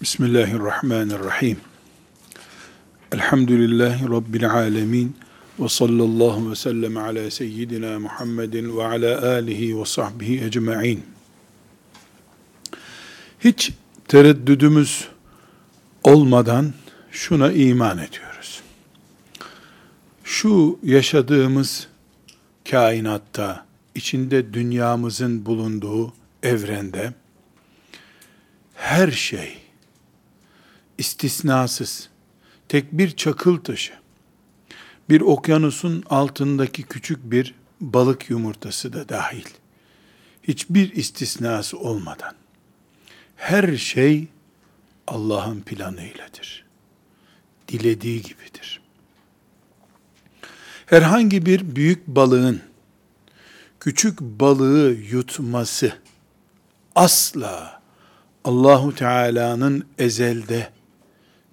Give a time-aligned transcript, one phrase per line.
[0.00, 1.56] Bismillahirrahmanirrahim.
[3.12, 5.16] Elhamdülillahi Rabbil alemin.
[5.58, 11.04] Ve sallallahu ve sellem ala seyyidina Muhammedin ve ala alihi ve sahbihi ecma'in.
[13.40, 13.72] Hiç
[14.08, 15.08] tereddüdümüz
[16.04, 16.72] olmadan
[17.10, 18.62] şuna iman ediyoruz.
[20.24, 21.88] Şu yaşadığımız
[22.70, 26.12] kainatta, içinde dünyamızın bulunduğu
[26.42, 27.12] evrende,
[28.74, 29.69] her şey,
[31.00, 32.08] istisnasız,
[32.68, 33.92] tek bir çakıl taşı,
[35.08, 39.46] bir okyanusun altındaki küçük bir balık yumurtası da dahil,
[40.42, 42.34] hiçbir istisnası olmadan,
[43.36, 44.28] her şey
[45.06, 46.64] Allah'ın planıyladır.
[47.68, 48.80] Dilediği gibidir.
[50.86, 52.60] Herhangi bir büyük balığın
[53.80, 55.92] küçük balığı yutması
[56.94, 57.82] asla
[58.44, 60.70] Allahu Teala'nın ezelde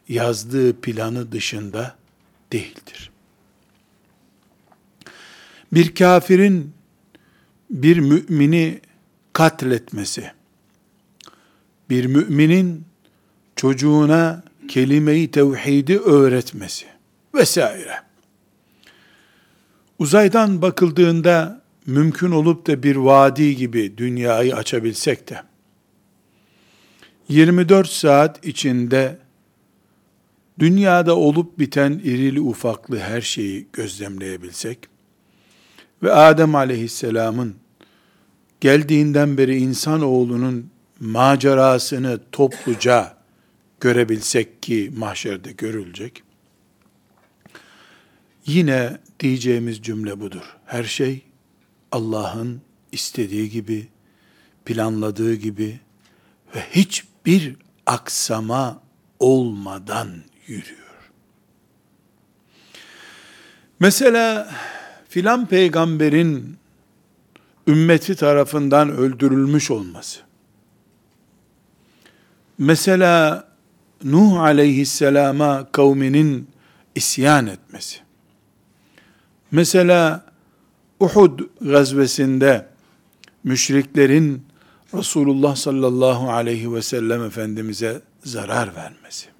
[0.10, 1.96] yazdığı planı dışında
[2.52, 3.12] değildir.
[5.74, 6.74] Bir kafirin
[7.70, 8.82] bir mümini
[9.34, 10.32] katletmesi,
[11.90, 12.86] bir müminin
[13.56, 16.86] çocuğuna kelime-i tevhidi öğretmesi
[17.34, 18.02] vesaire.
[20.00, 25.42] Uzaydan bakıldığında mümkün olup da bir vadi gibi dünyayı açabilsek de
[27.30, 29.18] 24 saat içinde
[30.60, 34.80] dünyada olup biten irili ufaklı her şeyi gözlemleyebilsek
[36.04, 37.56] ve Adem aleyhisselamın
[38.62, 43.18] geldiğinden beri insanoğlunun macerasını topluca
[43.80, 46.24] görebilsek ki mahşerde görülecek.
[48.46, 50.58] Yine diyeceğimiz cümle budur.
[50.66, 51.22] Her şey
[51.92, 52.62] Allah'ın
[52.92, 53.88] istediği gibi,
[54.66, 55.80] planladığı gibi
[56.56, 57.56] ve hiçbir
[57.86, 58.82] aksama
[59.20, 60.10] olmadan
[60.48, 60.88] yürüyor.
[63.80, 64.54] Mesela
[65.10, 66.58] filan peygamberin
[67.68, 70.20] ümmeti tarafından öldürülmüş olması.
[72.58, 73.48] Mesela
[74.04, 76.48] Nuh aleyhisselama kavminin
[76.96, 78.00] isyan etmesi.
[79.52, 80.26] Mesela
[81.00, 82.68] Uhud gazvesinde
[83.44, 84.46] müşriklerin
[84.94, 89.37] Resulullah sallallahu aleyhi ve sellem Efendimiz'e zarar vermesi.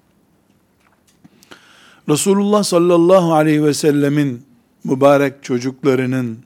[2.08, 4.46] Resulullah sallallahu aleyhi ve sellemin
[4.84, 6.38] mübarek çocuklarının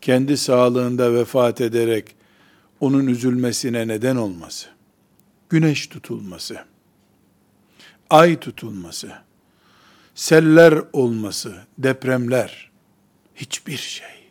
[0.00, 2.14] kendi sağlığında vefat ederek
[2.80, 4.68] onun üzülmesine neden olması,
[5.48, 6.64] güneş tutulması,
[8.10, 9.12] ay tutulması,
[10.14, 12.70] seller olması, depremler,
[13.34, 14.30] hiçbir şey.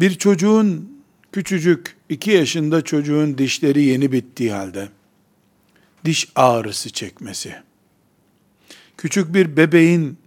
[0.00, 0.92] Bir çocuğun,
[1.32, 4.88] küçücük, iki yaşında çocuğun dişleri yeni bittiği halde,
[6.04, 7.67] diş ağrısı çekmesi,
[8.98, 10.18] küçük bir bebeğin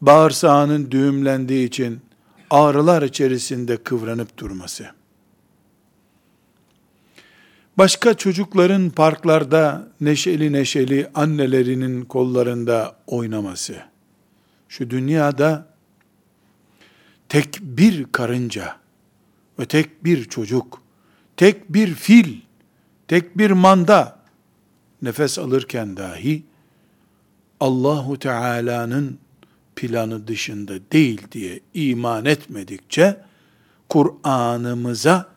[0.00, 2.00] bağırsağının düğümlendiği için
[2.50, 4.86] ağrılar içerisinde kıvranıp durması,
[7.78, 13.76] başka çocukların parklarda neşeli neşeli annelerinin kollarında oynaması,
[14.68, 15.66] şu dünyada
[17.28, 18.76] tek bir karınca
[19.58, 20.82] ve tek bir çocuk,
[21.36, 22.40] tek bir fil,
[23.08, 24.18] tek bir manda
[25.02, 26.51] nefes alırken dahi
[27.62, 29.18] Allahu Teala'nın
[29.76, 33.20] planı dışında değil diye iman etmedikçe
[33.88, 35.28] Kur'an'ımıza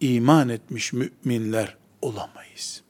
[0.00, 2.82] iman etmiş müminler olamayız.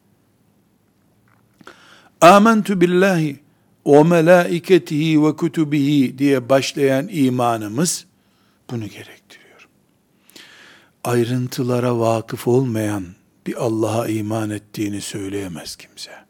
[2.20, 3.41] Amentu billahi
[3.87, 8.06] ve melaiketihi ve kutubihi diye başlayan imanımız
[8.70, 9.69] bunu gerektiriyor.
[11.04, 13.04] Ayrıntılara vakıf olmayan
[13.47, 16.22] bir Allah'a iman ettiğini söyleyemez kimse.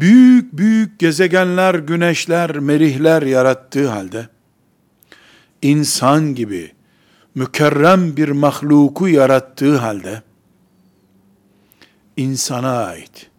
[0.00, 4.28] Büyük büyük gezegenler, güneşler, merihler yarattığı halde
[5.62, 6.72] insan gibi
[7.34, 10.22] mükerrem bir mahluku yarattığı halde
[12.16, 13.30] insana ait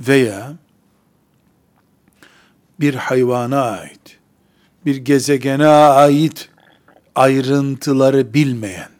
[0.00, 0.52] veya
[2.80, 4.18] bir hayvana ait,
[4.86, 6.48] bir gezegene ait
[7.14, 8.90] ayrıntıları bilmeyen,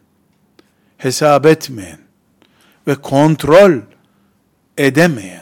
[0.98, 1.98] hesap etmeyen
[2.86, 3.72] ve kontrol
[4.78, 5.41] edemeyen,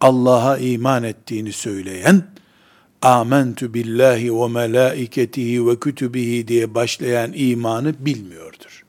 [0.00, 2.22] Allah'a iman ettiğini söyleyen,
[3.02, 8.84] amentu billahi ve melaiketihi ve kütübihi diye başlayan imanı bilmiyordur.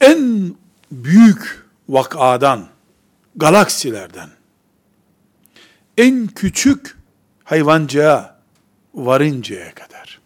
[0.00, 0.54] En
[0.92, 2.66] büyük vakadan,
[3.36, 4.28] galaksilerden,
[5.98, 6.98] en küçük
[7.44, 8.38] hayvancığa
[8.94, 10.20] varıncaya kadar,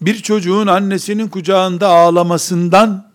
[0.00, 3.11] bir çocuğun annesinin kucağında ağlamasından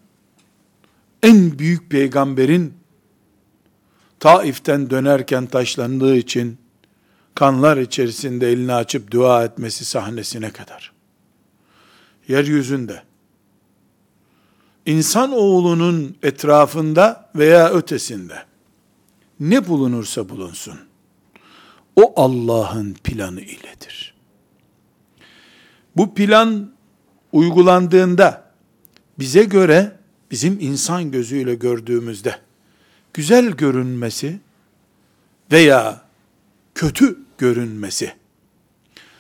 [1.24, 2.74] en büyük peygamberin
[4.20, 6.58] Taif'ten dönerken taşlandığı için
[7.36, 10.94] kanlar içerisinde elini açıp dua etmesi sahnesine kadar.
[12.28, 13.04] Yeryüzünde
[14.86, 18.46] insan oğlunun etrafında veya ötesinde
[19.40, 20.80] ne bulunursa bulunsun
[21.96, 24.14] o Allah'ın planı iledir.
[25.96, 26.72] Bu plan
[27.32, 28.52] uygulandığında
[29.20, 29.97] bize göre
[30.32, 32.40] bizim insan gözüyle gördüğümüzde
[33.14, 34.40] güzel görünmesi
[35.52, 36.02] veya
[36.76, 38.14] kötü görünmesi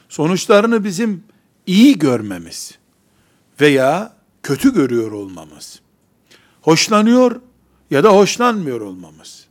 [0.09, 1.23] sonuçlarını bizim
[1.65, 2.77] iyi görmemiz
[3.61, 4.13] veya
[4.43, 5.81] kötü görüyor olmamız
[6.61, 7.41] hoşlanıyor
[7.91, 9.47] ya da hoşlanmıyor olmamız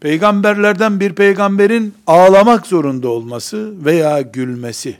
[0.00, 4.98] peygamberlerden bir peygamberin ağlamak zorunda olması veya gülmesi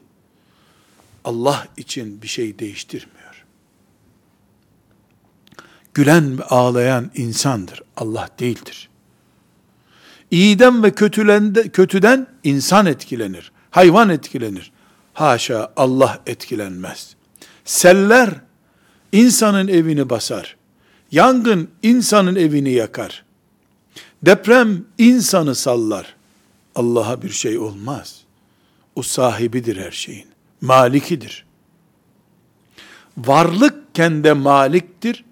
[1.25, 3.19] Allah için bir şey değiştirmiyor.
[5.94, 7.82] Gülen ve ağlayan insandır.
[7.96, 8.88] Allah değildir.
[10.31, 13.52] İyiden ve kötülende, kötüden insan etkilenir.
[13.70, 14.72] Hayvan etkilenir.
[15.14, 17.16] Haşa Allah etkilenmez.
[17.64, 18.31] Seller
[19.12, 20.56] insanın evini basar.
[21.10, 23.25] Yangın insanın evini yakar.
[24.22, 26.16] Deprem insanı sallar.
[26.75, 28.20] Allah'a bir şey olmaz.
[28.96, 31.44] O sahibidir her şeyin malikidir.
[33.19, 35.25] Varlıkken de maliktir,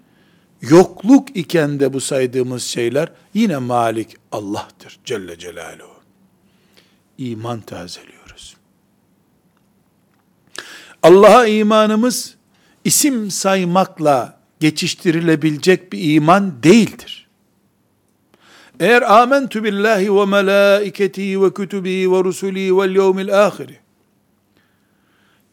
[0.61, 5.99] yokluk iken de bu saydığımız şeyler yine malik Allah'tır Celle Celaluhu.
[7.17, 8.55] İman tazeliyoruz.
[11.03, 12.35] Allah'a imanımız
[12.83, 17.29] isim saymakla geçiştirilebilecek bir iman değildir.
[18.79, 23.77] Eğer amentu billahi ve melaiketihi ve kütübihi ve rusulihi vel yevmil ahiri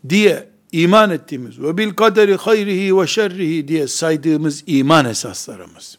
[0.08, 0.48] diye
[0.82, 5.98] iman ettiğimiz ve bil kaderi hayrihi ve şerrihi diye saydığımız iman esaslarımız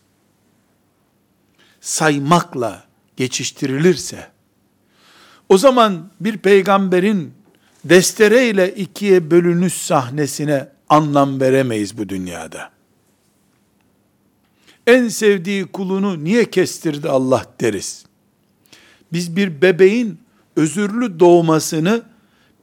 [1.82, 2.84] saymakla
[3.18, 4.28] geçiştirilirse
[5.50, 7.34] o zaman bir peygamberin
[7.86, 12.72] destereyle ikiye bölünüş sahnesine anlam veremeyiz bu dünyada.
[14.88, 18.06] En sevdiği kulunu niye kestirdi Allah deriz.
[19.14, 20.20] Biz bir bebeğin
[20.56, 22.04] özürlü doğmasını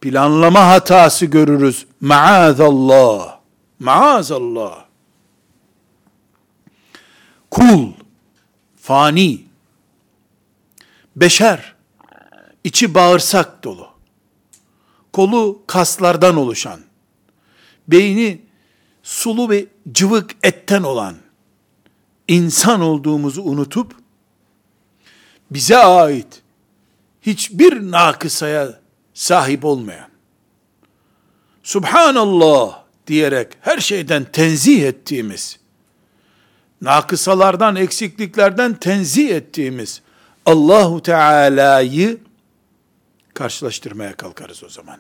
[0.05, 1.87] planlama hatası görürüz.
[2.01, 3.39] Maazallah.
[3.79, 4.85] Maazallah.
[7.51, 7.93] Kul,
[8.81, 9.45] fani,
[11.17, 11.75] beşer,
[12.65, 13.89] içi bağırsak dolu,
[15.13, 16.81] kolu kaslardan oluşan,
[17.89, 18.41] beyni
[19.03, 21.17] sulu ve cıvık etten olan,
[22.29, 23.97] insan olduğumuzu unutup,
[25.51, 26.43] bize ait
[27.23, 28.84] hiçbir nakısaya
[29.15, 30.09] sahip olmayan,
[31.63, 35.59] Subhanallah diyerek her şeyden tenzih ettiğimiz,
[36.81, 40.03] nakısalardan, eksikliklerden tenzih ettiğimiz
[40.47, 42.19] Allahu Teala'yı
[43.35, 44.99] karşılaştırmaya kalkarız o zaman.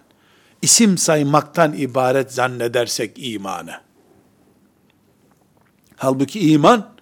[0.63, 3.81] İsim saymaktan ibaret zannedersek imanı.
[5.97, 6.95] Halbuki iman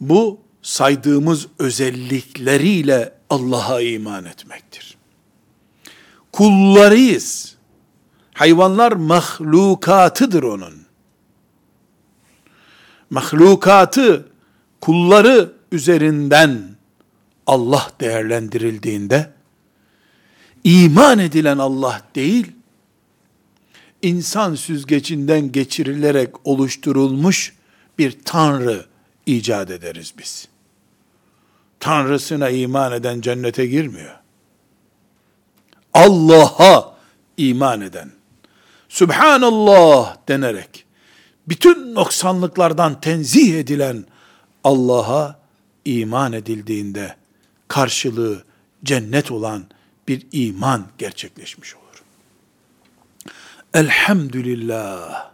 [0.00, 4.93] bu saydığımız özellikleriyle Allah'a iman etmektir
[6.34, 7.54] kullarıyız.
[8.34, 10.74] Hayvanlar mahlukatıdır onun.
[13.10, 14.28] Mahlukatı,
[14.80, 16.62] kulları üzerinden
[17.46, 19.30] Allah değerlendirildiğinde,
[20.64, 22.52] iman edilen Allah değil,
[24.02, 27.52] insan süzgecinden geçirilerek oluşturulmuş
[27.98, 28.86] bir tanrı
[29.26, 30.48] icat ederiz biz.
[31.80, 34.23] Tanrısına iman eden cennete girmiyor.
[35.94, 36.94] Allah'a
[37.36, 38.10] iman eden,
[38.88, 40.84] Subhanallah denerek,
[41.48, 44.04] bütün noksanlıklardan tenzih edilen
[44.64, 45.38] Allah'a
[45.84, 47.16] iman edildiğinde,
[47.68, 48.44] karşılığı
[48.84, 49.64] cennet olan
[50.08, 52.02] bir iman gerçekleşmiş olur.
[53.74, 55.30] Elhamdülillah.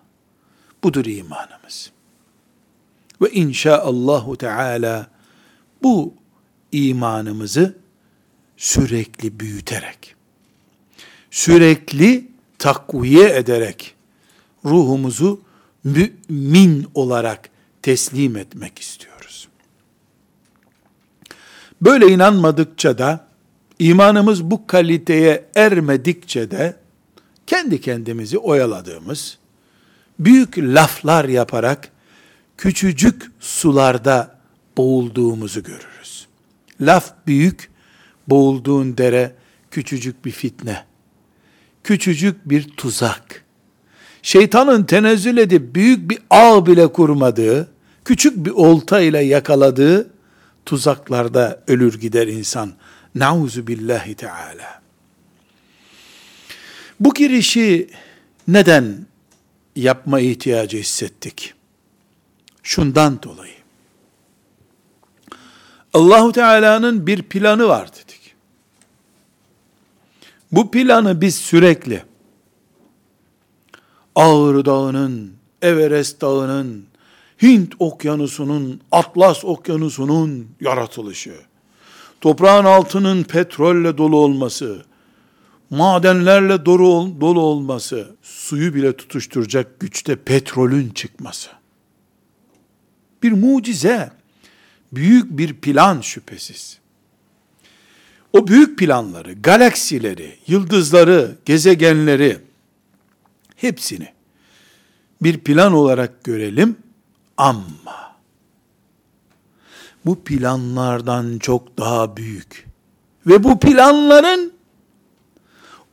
[0.85, 1.91] Budur imanımız.
[3.23, 5.07] Ve inşaallahu teala
[5.83, 6.15] bu
[6.73, 7.79] imanımızı
[8.57, 10.15] sürekli büyüterek,
[11.31, 13.95] sürekli takviye ederek
[14.65, 15.41] ruhumuzu
[15.85, 17.51] mümin olarak
[17.83, 19.49] teslim etmek istiyoruz.
[21.81, 23.27] Böyle inanmadıkça da
[23.79, 26.77] imanımız bu kaliteye ermedikçe de
[27.47, 29.39] kendi kendimizi oyaladığımız,
[30.19, 31.89] büyük laflar yaparak
[32.57, 34.39] küçücük sularda
[34.77, 36.27] boğulduğumuzu görürüz.
[36.81, 37.71] Laf büyük,
[38.29, 39.35] boğulduğun dere
[39.71, 40.90] küçücük bir fitne
[41.85, 43.45] küçücük bir tuzak,
[44.23, 47.71] şeytanın tenezzül edip büyük bir ağ bile kurmadığı,
[48.05, 50.11] küçük bir olta ile yakaladığı
[50.67, 52.73] tuzaklarda ölür gider insan.
[53.15, 54.81] Nauzu billahi teala.
[57.01, 57.91] Bu girişi
[58.49, 59.07] neden
[59.77, 61.55] yapma ihtiyacı hissettik?
[62.63, 63.55] Şundan dolayı.
[65.95, 67.89] Allahu Teala'nın bir planı var.
[70.53, 72.03] Bu planı biz sürekli
[74.15, 76.87] Ağrı Dağı'nın, Everest Dağı'nın,
[77.43, 81.35] Hint Okyanusu'nun, Atlas Okyanusu'nun yaratılışı,
[82.21, 84.85] toprağın altının petrolle dolu olması,
[85.71, 91.51] madenlerle dolu, dolu olması, suyu bile tutuşturacak güçte petrolün çıkması.
[93.23, 94.11] Bir mucize,
[94.93, 96.80] büyük bir plan şüphesiz.
[98.33, 102.39] O büyük planları, galaksileri, yıldızları, gezegenleri,
[103.57, 104.09] hepsini
[105.23, 106.77] bir plan olarak görelim
[107.37, 108.17] ama
[110.07, 112.67] bu planlardan çok daha büyük
[113.27, 114.53] ve bu planların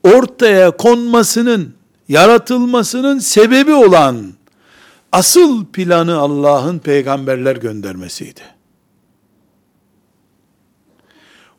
[0.04, 1.74] ortaya konmasının,
[2.08, 4.34] yaratılmasının sebebi olan
[5.12, 8.57] asıl planı Allah'ın peygamberler göndermesiydi.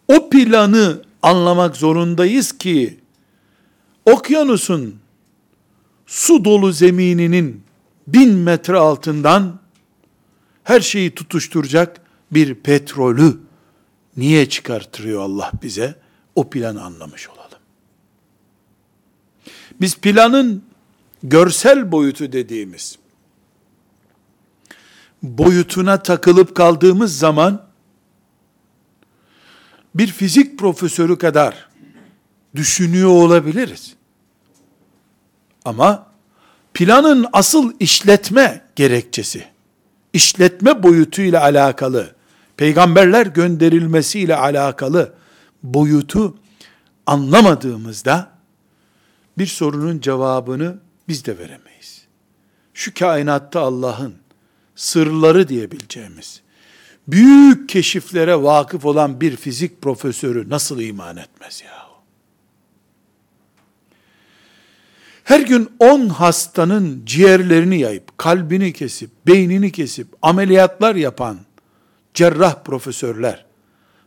[0.09, 3.01] O planı anlamak zorundayız ki
[4.05, 5.01] okyanusun
[6.07, 7.63] su dolu zemininin
[8.07, 9.61] bin metre altından
[10.65, 12.01] her şeyi tutuşturacak
[12.31, 13.41] bir petrolü
[14.17, 15.95] niye çıkartırıyor Allah bize?
[16.35, 17.59] O planı anlamış olalım.
[19.81, 20.63] Biz planın
[21.23, 22.99] görsel boyutu dediğimiz
[25.23, 27.68] boyutuna takılıp kaldığımız zaman
[29.99, 31.69] bir fizik profesörü kadar
[32.55, 33.95] düşünüyor olabiliriz.
[35.65, 36.07] Ama
[36.75, 39.45] planın asıl işletme gerekçesi,
[40.13, 42.15] işletme boyutuyla alakalı,
[42.57, 45.15] peygamberler gönderilmesiyle alakalı
[45.63, 46.39] boyutu
[47.07, 48.31] anlamadığımızda
[49.39, 50.79] bir sorunun cevabını
[51.09, 52.05] biz de veremeyiz.
[52.75, 54.15] Şu kainatta Allah'ın
[54.77, 56.43] sırları diyebileceğimiz
[57.09, 61.89] büyük keşiflere vakıf olan bir fizik profesörü nasıl iman etmez ya?
[65.25, 71.39] Her gün 10 hastanın ciğerlerini yayıp, kalbini kesip, beynini kesip, ameliyatlar yapan
[72.15, 73.45] cerrah profesörler,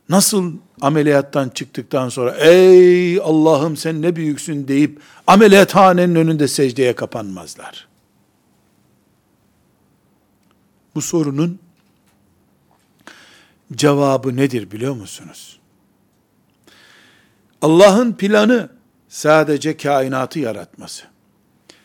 [0.08, 7.88] nasıl ameliyattan çıktıktan sonra, ey Allah'ım sen ne büyüksün deyip, ameliyathanenin önünde secdeye kapanmazlar.
[10.94, 11.58] Bu sorunun
[13.76, 15.58] cevabı nedir biliyor musunuz?
[17.62, 18.68] Allah'ın planı
[19.08, 21.12] sadece kainatı yaratması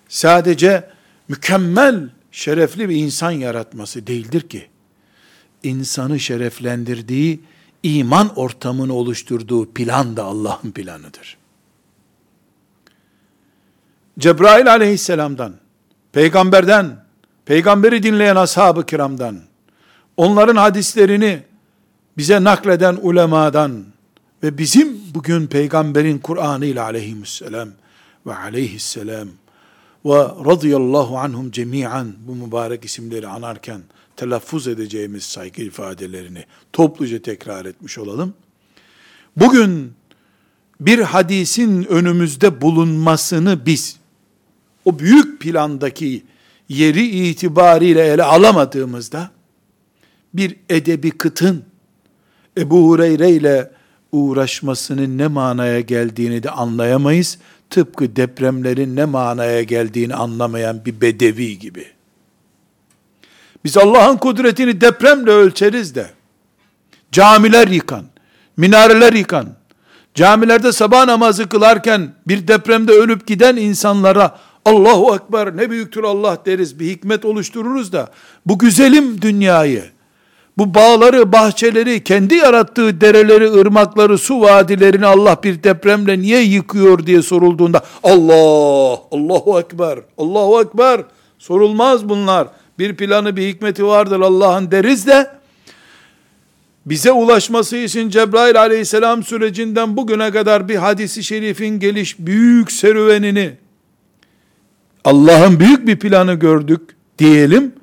[0.08, 0.90] sadece
[1.28, 4.68] mükemmel, şerefli bir insan yaratması değildir ki,
[5.64, 7.40] insanı şereflendirdiği,
[7.84, 11.38] iman ortamını oluşturduğu plan da Allah'ın planıdır.
[14.20, 15.54] Cebrail aleyhisselamdan,
[16.12, 17.06] peygamberden,
[17.46, 19.42] peygamberi dinleyen ashab-ı kiramdan,
[20.18, 21.44] onların hadislerini
[22.18, 23.86] bize nakleden ulemadan
[24.44, 27.70] ve bizim bugün peygamberin Kur'an'ı ile aleyhisselam
[28.26, 29.28] ve aleyhisselam
[30.06, 33.82] ve radıyallahu anhum cemiyan bu mübarek isimleri anarken
[34.16, 38.34] telaffuz edeceğimiz saygı ifadelerini topluca tekrar etmiş olalım.
[39.36, 39.94] Bugün
[40.80, 43.98] bir hadisin önümüzde bulunmasını biz
[44.86, 46.24] o büyük plandaki
[46.70, 49.32] yeri itibariyle ele alamadığımızda
[50.34, 51.64] bir edebi kıtın
[52.58, 53.72] Ebu Hureyre ile
[54.12, 57.38] uğraşmasının ne manaya geldiğini de anlayamayız
[57.70, 61.86] tıpkı depremlerin ne manaya geldiğini anlamayan bir bedevi gibi.
[63.64, 66.10] Biz Allah'ın kudretini depremle ölçeriz de,
[67.12, 68.06] camiler yıkan,
[68.58, 69.48] minareler yıkan,
[70.16, 76.80] camilerde sabah namazı kılarken bir depremde ölüp giden insanlara Allahu Ekber ne büyüktür Allah deriz,
[76.80, 78.12] bir hikmet oluştururuz da,
[78.46, 79.84] bu güzelim dünyayı,
[80.58, 87.22] bu bağları, bahçeleri, kendi yarattığı dereleri, ırmakları, su vadilerini Allah bir depremle niye yıkıyor diye
[87.22, 91.02] sorulduğunda Allah, Allahu Ekber, Allahu Ekber
[91.40, 92.48] sorulmaz bunlar.
[92.80, 95.32] Bir planı, bir hikmeti vardır Allah'ın deriz de
[96.86, 103.52] bize ulaşması için Cebrail aleyhisselam sürecinden bugüne kadar bir hadisi şerifin geliş büyük serüvenini
[105.06, 106.82] Allah'ın büyük bir planı gördük
[107.20, 107.74] diyelim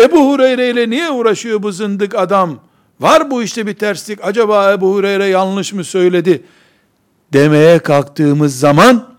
[0.00, 2.60] Ebu Hureyre ile niye uğraşıyor bu zındık adam?
[3.00, 4.18] Var bu işte bir terslik.
[4.22, 6.42] Acaba Ebu Hureyre yanlış mı söyledi?
[7.32, 9.14] Demeye kalktığımız zaman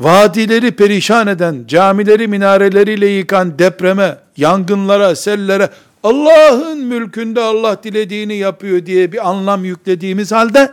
[0.00, 5.70] vadileri perişan eden, camileri minareleriyle yıkan depreme, yangınlara, sellere,
[6.02, 10.72] Allah'ın mülkünde Allah dilediğini yapıyor diye bir anlam yüklediğimiz halde,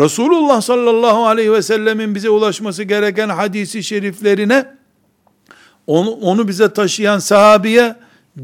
[0.00, 4.75] Resulullah sallallahu aleyhi ve sellemin bize ulaşması gereken hadisi şeriflerine,
[5.86, 7.96] onu, onu bize taşıyan sahabiye,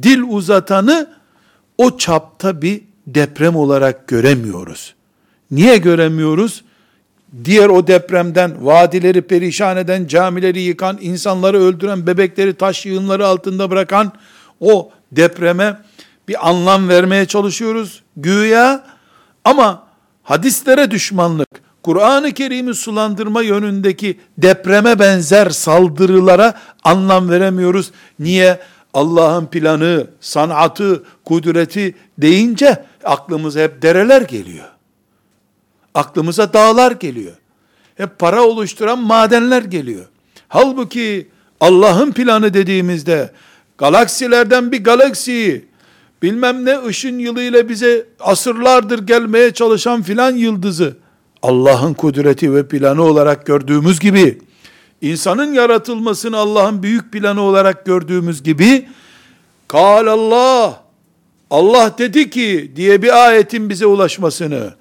[0.03, 1.11] dil uzatanı,
[1.79, 4.95] o çapta bir deprem olarak göremiyoruz.
[5.51, 6.65] Niye göremiyoruz?
[7.45, 14.13] Diğer o depremden, vadileri perişan eden, camileri yıkan, insanları öldüren, bebekleri taş yığınları altında bırakan
[14.61, 15.79] o depreme
[16.29, 18.85] bir anlam vermeye çalışıyoruz güya
[19.45, 19.87] ama
[20.23, 21.49] hadislere düşmanlık,
[21.83, 27.91] Kur'an-ı Kerim'i sulandırma yönündeki depreme benzer saldırılara anlam veremiyoruz.
[28.19, 28.59] Niye?
[28.95, 34.69] Allah'ın planı, sanatı, kudreti deyince aklımıza hep dereler geliyor.
[35.95, 37.33] Aklımıza dağlar geliyor.
[37.95, 40.05] Hep para oluşturan madenler geliyor.
[40.49, 41.29] Halbuki
[41.61, 43.33] Allah'ın planı dediğimizde
[43.79, 45.65] galaksilerden bir galaksiyi
[46.23, 50.97] bilmem ne ışın yılıyla bize asırlardır gelmeye çalışan filan yıldızı
[51.43, 54.39] Allah'ın kudreti ve planı olarak gördüğümüz gibi
[55.01, 58.89] insanın yaratılmasını Allah'ın büyük planı olarak gördüğümüz gibi
[59.69, 60.83] kal Allah
[61.51, 64.75] Allah dedi ki diye bir ayetin bize ulaşmasını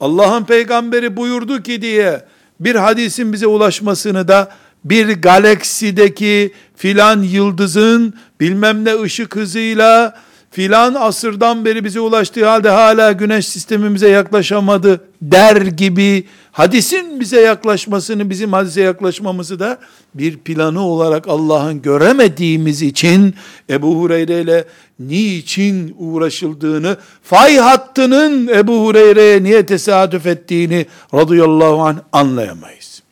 [0.00, 2.24] Allah'ın peygamberi buyurdu ki diye
[2.60, 4.52] bir hadisin bize ulaşmasını da
[4.84, 10.14] bir galaksideki filan yıldızın bilmem ne ışık hızıyla
[10.50, 18.30] filan asırdan beri bize ulaştığı halde hala güneş sistemimize yaklaşamadı der gibi hadisin bize yaklaşmasını,
[18.30, 19.78] bizim hadise yaklaşmamızı da
[20.14, 23.34] bir planı olarak Allah'ın göremediğimiz için
[23.70, 24.64] Ebu Hureyre ile
[24.98, 33.02] niçin uğraşıldığını, fay hattının Ebu Hureyre'ye niye tesadüf ettiğini radıyallahu anh anlayamayız.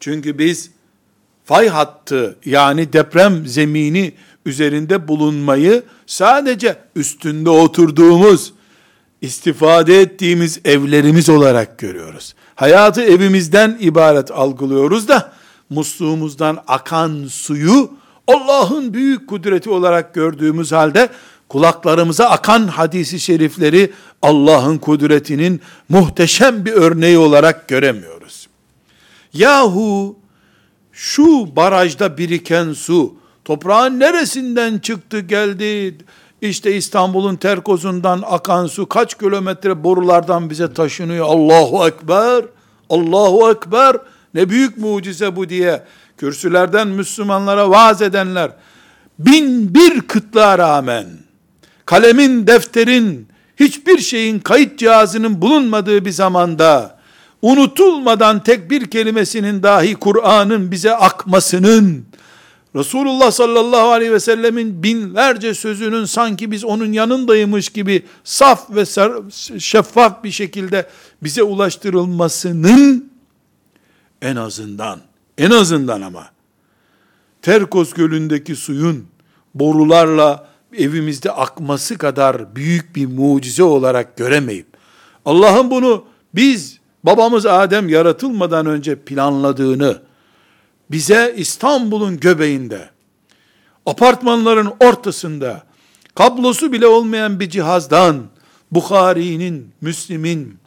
[0.00, 0.70] Çünkü biz
[1.44, 4.12] fay hattı yani deprem zemini
[4.46, 8.52] üzerinde bulunmayı sadece üstünde oturduğumuz,
[9.20, 12.34] istifade ettiğimiz evlerimiz olarak görüyoruz.
[12.54, 15.32] Hayatı evimizden ibaret algılıyoruz da
[15.70, 17.90] musluğumuzdan akan suyu
[18.26, 21.08] Allah'ın büyük kudreti olarak gördüğümüz halde
[21.48, 23.92] kulaklarımıza akan hadisi şerifleri
[24.22, 28.48] Allah'ın kudretinin muhteşem bir örneği olarak göremiyoruz.
[29.32, 30.16] Yahu
[30.92, 33.14] şu barajda biriken su
[33.46, 35.98] toprağın neresinden çıktı geldi?
[36.40, 41.26] İşte İstanbul'un terkozundan akan su kaç kilometre borulardan bize taşınıyor.
[41.26, 42.44] Allahu Ekber,
[42.90, 43.96] Allahu Ekber.
[44.34, 45.82] Ne büyük mucize bu diye
[46.16, 48.50] kürsülerden Müslümanlara vaaz edenler
[49.18, 51.06] bin bir kıtlığa rağmen
[51.86, 56.98] kalemin, defterin, hiçbir şeyin kayıt cihazının bulunmadığı bir zamanda
[57.42, 62.06] unutulmadan tek bir kelimesinin dahi Kur'an'ın bize akmasının
[62.76, 68.84] Resulullah sallallahu aleyhi ve sellemin binlerce sözünün sanki biz onun yanındaymış gibi saf ve
[69.58, 70.88] şeffaf bir şekilde
[71.22, 73.12] bize ulaştırılmasının
[74.22, 75.00] en azından,
[75.38, 76.30] en azından ama
[77.42, 79.06] Terkos Gölü'ndeki suyun
[79.54, 84.66] borularla evimizde akması kadar büyük bir mucize olarak göremeyip,
[85.24, 90.05] Allah'ın bunu biz babamız Adem yaratılmadan önce planladığını,
[90.90, 92.90] bize İstanbul'un göbeğinde,
[93.86, 95.62] apartmanların ortasında,
[96.14, 98.22] kablosu bile olmayan bir cihazdan,
[98.70, 100.58] Bukhari'nin, Müslim'in,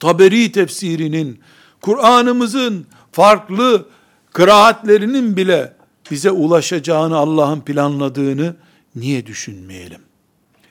[0.00, 1.40] Taberi tefsirinin,
[1.80, 3.88] Kur'an'ımızın farklı
[4.32, 5.72] kıraatlerinin bile
[6.10, 8.56] bize ulaşacağını Allah'ın planladığını
[8.96, 10.00] niye düşünmeyelim?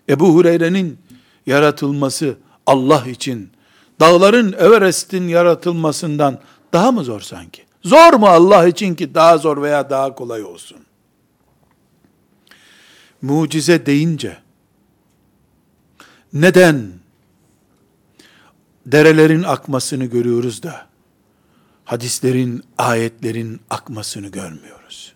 [0.09, 0.97] Ebu Hureyre'nin
[1.45, 3.49] yaratılması Allah için,
[3.99, 6.39] dağların Everest'in yaratılmasından
[6.73, 7.62] daha mı zor sanki?
[7.85, 10.77] Zor mu Allah için ki daha zor veya daha kolay olsun?
[13.21, 14.37] Mucize deyince
[16.33, 16.91] neden
[18.85, 20.87] derelerin akmasını görüyoruz da
[21.85, 25.13] hadislerin, ayetlerin akmasını görmüyoruz?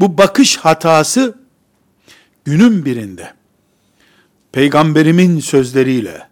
[0.00, 1.38] Bu bakış hatası
[2.44, 3.34] günün birinde
[4.52, 6.28] peygamberimin sözleriyle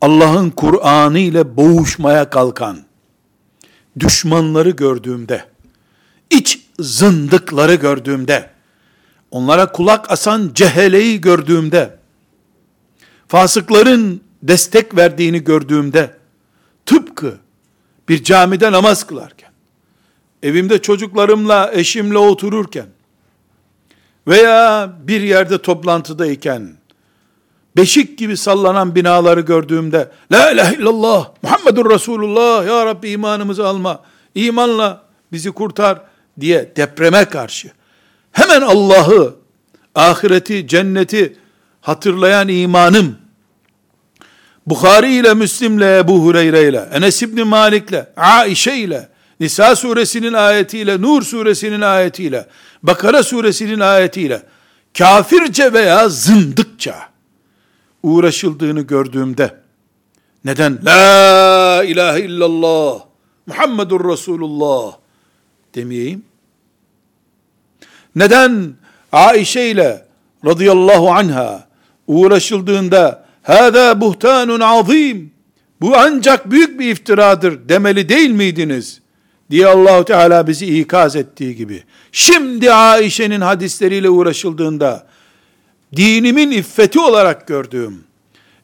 [0.00, 2.85] Allah'ın Kur'an'ı ile boğuşmaya kalkan
[4.00, 5.44] düşmanları gördüğümde,
[6.30, 8.50] iç zındıkları gördüğümde,
[9.30, 11.98] onlara kulak asan ceheleyi gördüğümde,
[13.28, 16.16] fasıkların destek verdiğini gördüğümde,
[16.86, 17.38] tıpkı
[18.08, 19.50] bir camide namaz kılarken,
[20.42, 22.86] evimde çocuklarımla, eşimle otururken,
[24.26, 26.76] veya bir yerde toplantıdayken,
[27.76, 34.02] beşik gibi sallanan binaları gördüğümde, La ilahe illallah, Muhammedur Resulullah, Ya Rabbi imanımızı alma,
[34.34, 36.00] imanla bizi kurtar
[36.40, 37.70] diye depreme karşı,
[38.32, 39.34] hemen Allah'ı,
[39.94, 41.36] ahireti, cenneti
[41.80, 43.18] hatırlayan imanım,
[44.66, 49.08] Bukhari ile Müslim'le, Ebu Hureyre ile, Enes İbni Malik'le, Aişe ile,
[49.40, 52.46] Nisa suresinin ayetiyle, Nur suresinin ayetiyle,
[52.82, 54.42] Bakara suresinin ayetiyle,
[54.98, 57.15] kafirce veya zındıkça
[58.06, 59.54] uğraşıldığını gördüğümde,
[60.44, 63.00] neden La ilahe illallah,
[63.46, 64.96] Muhammedur Resulullah
[65.74, 66.22] demeyeyim?
[68.16, 68.74] Neden
[69.12, 70.06] Aişe ile
[70.44, 71.68] radıyallahu anha
[72.06, 75.30] uğraşıldığında Hâzâ buhtanun azîm.
[75.80, 79.00] Bu ancak büyük bir iftiradır demeli değil miydiniz?
[79.50, 81.82] diye Allahu Teala bizi ikaz ettiği gibi.
[82.12, 85.06] Şimdi Aişe'nin hadisleriyle uğraşıldığında
[85.96, 88.04] dinimin iffeti olarak gördüğüm,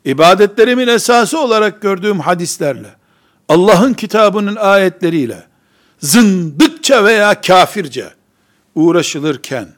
[0.04, 2.88] ibadetlerimin esası olarak gördüğüm hadislerle,
[3.48, 5.46] Allah'ın kitabının ayetleriyle,
[6.00, 8.10] zındıkça veya kafirce
[8.74, 9.68] uğraşılırken,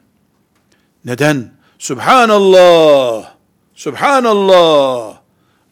[1.05, 1.51] neden?
[1.79, 3.35] Subhanallah,
[3.75, 5.15] Subhanallah.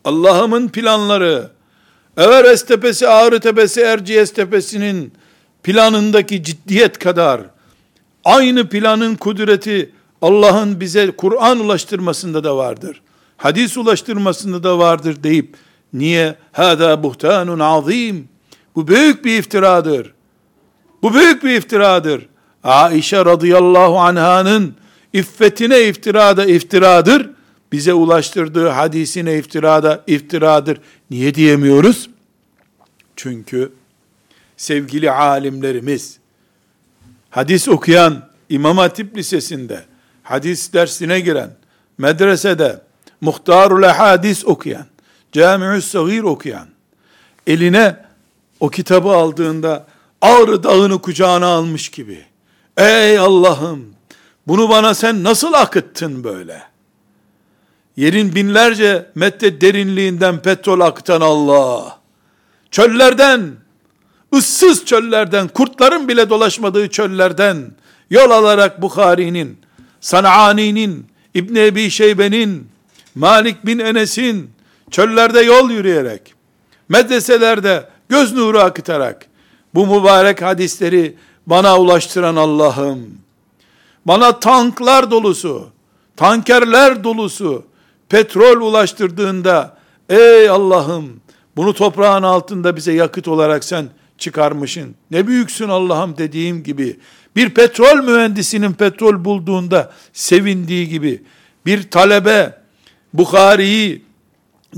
[0.04, 1.50] Allah'ımın planları,
[2.16, 5.12] Everest tepesi, Ağrı tepesi, Erciyes tepesinin
[5.62, 7.40] planındaki ciddiyet kadar,
[8.24, 13.02] aynı planın kudreti Allah'ın bize Kur'an ulaştırmasında da vardır.
[13.36, 15.56] Hadis ulaştırmasında da vardır deyip,
[15.92, 16.36] niye?
[16.52, 18.28] Hâdâ buhtanun azim.
[18.74, 20.14] Bu büyük bir iftiradır.
[21.02, 22.26] Bu büyük bir iftiradır.
[22.64, 24.74] Aişe radıyallahu anhanın
[25.12, 27.30] iffetine iftirada iftiradır
[27.72, 30.80] bize ulaştırdığı hadisine iftirada iftiradır.
[31.10, 32.10] Niye diyemiyoruz?
[33.16, 33.72] Çünkü
[34.56, 36.18] sevgili alimlerimiz,
[37.30, 39.84] hadis okuyan İmam Hatip Lisesi'nde,
[40.32, 41.50] hadis dersine giren,
[41.98, 42.80] medresede,
[43.20, 44.86] Muhtarul Hadis okuyan,
[45.32, 46.66] Camiü's Sagir okuyan,
[47.46, 47.96] eline
[48.60, 49.86] o kitabı aldığında
[50.20, 52.24] Ağrı dağını kucağına almış gibi,
[52.76, 53.94] ey Allah'ım,
[54.46, 56.62] bunu bana sen nasıl akıttın böyle?
[57.96, 61.98] yerin binlerce metre derinliğinden petrol akıtan Allah,
[62.70, 63.50] çöllerden,
[64.34, 67.72] ıssız çöllerden, kurtların bile dolaşmadığı çöllerden,
[68.10, 69.61] yol alarak Bukhari'nin,
[70.02, 72.68] San'ani'nin, İbn Ebi Şeybe'nin,
[73.14, 74.50] Malik bin Enes'in,
[74.90, 76.34] çöllerde yol yürüyerek,
[76.88, 79.26] medreselerde göz nuru akıtarak,
[79.74, 83.18] bu mübarek hadisleri bana ulaştıran Allah'ım,
[84.04, 85.68] bana tanklar dolusu,
[86.16, 87.64] tankerler dolusu,
[88.08, 89.76] petrol ulaştırdığında
[90.08, 91.20] ey Allah'ım
[91.56, 93.88] bunu toprağın altında bize yakıt olarak sen
[94.18, 94.94] çıkarmışsın.
[95.10, 96.98] Ne büyüksün Allah'ım dediğim gibi
[97.36, 101.22] bir petrol mühendisinin petrol bulduğunda sevindiği gibi
[101.66, 102.62] bir talebe
[103.14, 104.04] Bukhari'yi,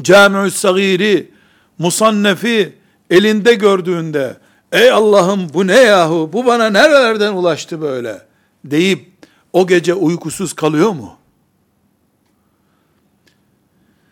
[0.02, 1.30] Cami'ü Sagir'i,
[1.78, 2.72] Musannefi
[3.10, 4.36] elinde gördüğünde
[4.72, 8.22] ey Allah'ım bu ne yahu bu bana nerelerden ulaştı böyle
[8.64, 9.08] deyip
[9.52, 11.16] o gece uykusuz kalıyor mu?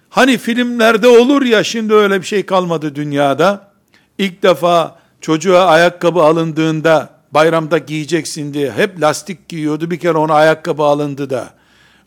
[0.09, 3.73] Hani filmlerde olur ya şimdi öyle bir şey kalmadı dünyada.
[4.19, 9.90] İlk defa çocuğa ayakkabı alındığında bayramda giyeceksin diye hep lastik giyiyordu.
[9.90, 11.55] Bir kere ona ayakkabı alındı da.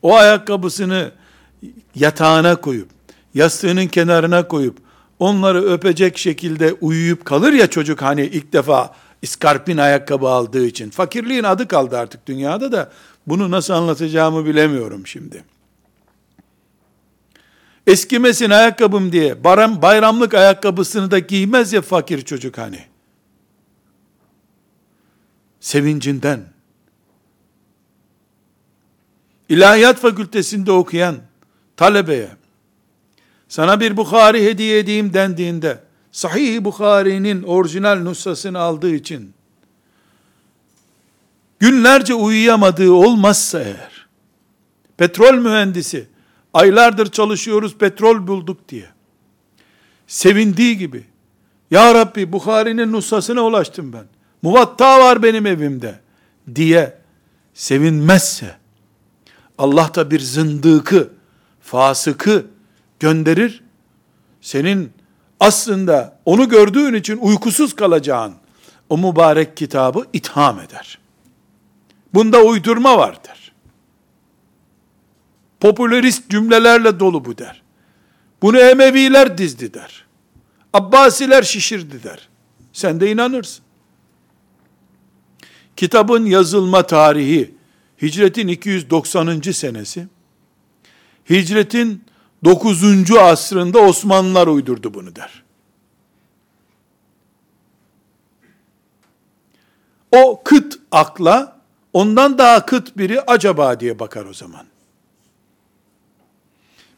[0.01, 1.11] O ayakkabısını
[1.95, 2.89] yatağına koyup,
[3.33, 4.77] yastığının kenarına koyup,
[5.19, 10.89] onları öpecek şekilde uyuyup kalır ya çocuk hani ilk defa iskarpin ayakkabı aldığı için.
[10.89, 12.91] Fakirliğin adı kaldı artık dünyada da
[13.27, 15.43] bunu nasıl anlatacağımı bilemiyorum şimdi
[17.87, 22.79] eskimesin ayakkabım diye bayram, bayramlık ayakkabısını da giymez ya fakir çocuk hani.
[25.65, 26.43] Sevincinden.
[29.49, 31.15] İlahiyat fakültesinde okuyan
[31.77, 32.29] talebeye
[33.47, 39.33] sana bir Bukhari hediye edeyim dendiğinde Sahih Bukhari'nin orijinal nüshasını aldığı için
[41.59, 44.07] günlerce uyuyamadığı olmazsa eğer
[44.97, 46.07] petrol mühendisi
[46.53, 48.89] Aylardır çalışıyoruz petrol bulduk diye.
[50.07, 51.05] Sevindiği gibi.
[51.71, 54.05] Ya Rabbi Bukhari'nin nusasına ulaştım ben.
[54.41, 55.99] Muvatta var benim evimde
[56.55, 56.97] diye
[57.53, 58.55] sevinmezse
[59.57, 61.09] Allah da bir zındıkı,
[61.61, 62.45] fasıkı
[62.99, 63.63] gönderir.
[64.41, 64.91] Senin
[65.39, 68.33] aslında onu gördüğün için uykusuz kalacağın
[68.89, 70.99] o mübarek kitabı itham eder.
[72.13, 73.45] Bunda uydurma vardır
[75.65, 77.61] popülerist cümlelerle dolu bu der.
[78.41, 80.05] Bunu Emeviler dizdi der.
[80.73, 82.29] Abbasiler şişirdi der.
[82.73, 83.64] Sen de inanırsın.
[85.75, 87.55] Kitabın yazılma tarihi
[88.01, 89.41] hicretin 290.
[89.41, 90.07] senesi.
[91.29, 92.03] Hicretin
[92.43, 93.11] 9.
[93.11, 95.43] asrında Osmanlılar uydurdu bunu der.
[100.11, 101.61] O kıt akla
[101.93, 104.65] ondan daha kıt biri acaba diye bakar o zaman.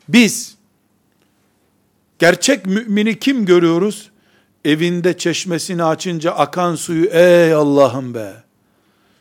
[0.09, 0.55] Biz
[2.19, 4.11] gerçek mümini kim görüyoruz?
[4.65, 8.46] Evinde çeşmesini açınca akan suyu ey Allah'ım be.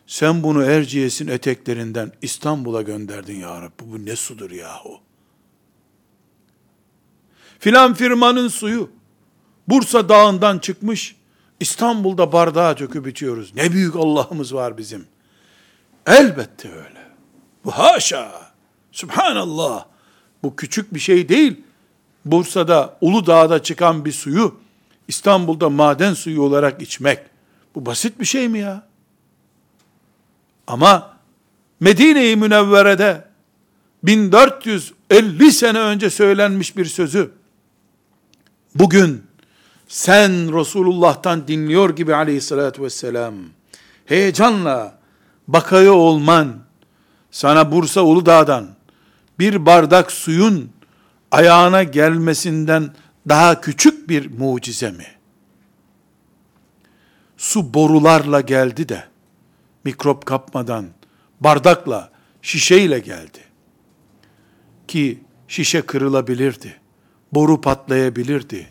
[0.07, 3.93] Sen bunu Erciyes'in eteklerinden İstanbul'a gönderdin ya Rabbi.
[3.93, 5.01] Bu ne sudur yahu?
[7.59, 8.91] Filan firmanın suyu
[9.69, 11.17] Bursa dağından çıkmış.
[11.61, 13.53] İstanbul'da bardağa döküp içiyoruz.
[13.55, 15.07] Ne büyük Allah'ımız var bizim.
[16.07, 17.07] Elbette öyle.
[17.65, 18.33] Bu haşa.
[18.93, 19.85] Subhanallah.
[20.43, 21.61] Bu küçük bir şey değil.
[22.25, 24.55] Bursa'da, Uludağ'da çıkan bir suyu
[25.09, 27.19] İstanbul'da maden suyu olarak içmek.
[27.75, 28.87] Bu basit bir şey mi ya?
[30.67, 31.17] Ama
[31.81, 33.25] Medine-i Münevvere'de
[34.03, 37.31] 1450 sene önce söylenmiş bir sözü
[38.75, 39.23] bugün
[39.89, 43.35] sen Resulullah'tan dinliyor gibi aleyhissalatü vesselam
[44.07, 44.99] heyecanla
[45.49, 46.57] bakaya olman
[47.31, 48.69] sana Bursa Uludağ'dan
[49.39, 50.71] bir bardak suyun
[51.31, 52.95] ayağına gelmesinden
[53.29, 55.07] daha küçük bir mucize mi?
[57.37, 59.05] Su borularla geldi de
[59.87, 60.87] mikrop kapmadan
[61.41, 62.11] bardakla,
[62.43, 63.39] şişeyle geldi.
[64.89, 66.81] Ki şişe kırılabilirdi.
[67.33, 68.67] Boru patlayabilirdi.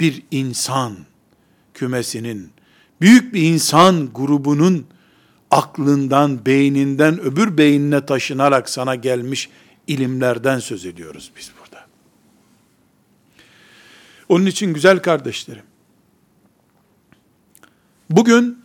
[0.00, 0.96] Bir insan
[1.74, 2.50] kümesinin,
[3.00, 4.86] büyük bir insan grubunun
[5.50, 9.50] aklından, beyninden öbür beynine taşınarak sana gelmiş
[9.86, 11.86] ilimlerden söz ediyoruz biz burada.
[14.28, 15.64] Onun için güzel kardeşlerim,
[18.10, 18.61] bugün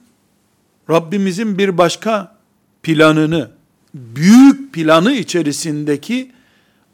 [0.90, 2.36] Rabbimizin bir başka
[2.84, 3.52] planını,
[3.94, 6.32] büyük planı içerisindeki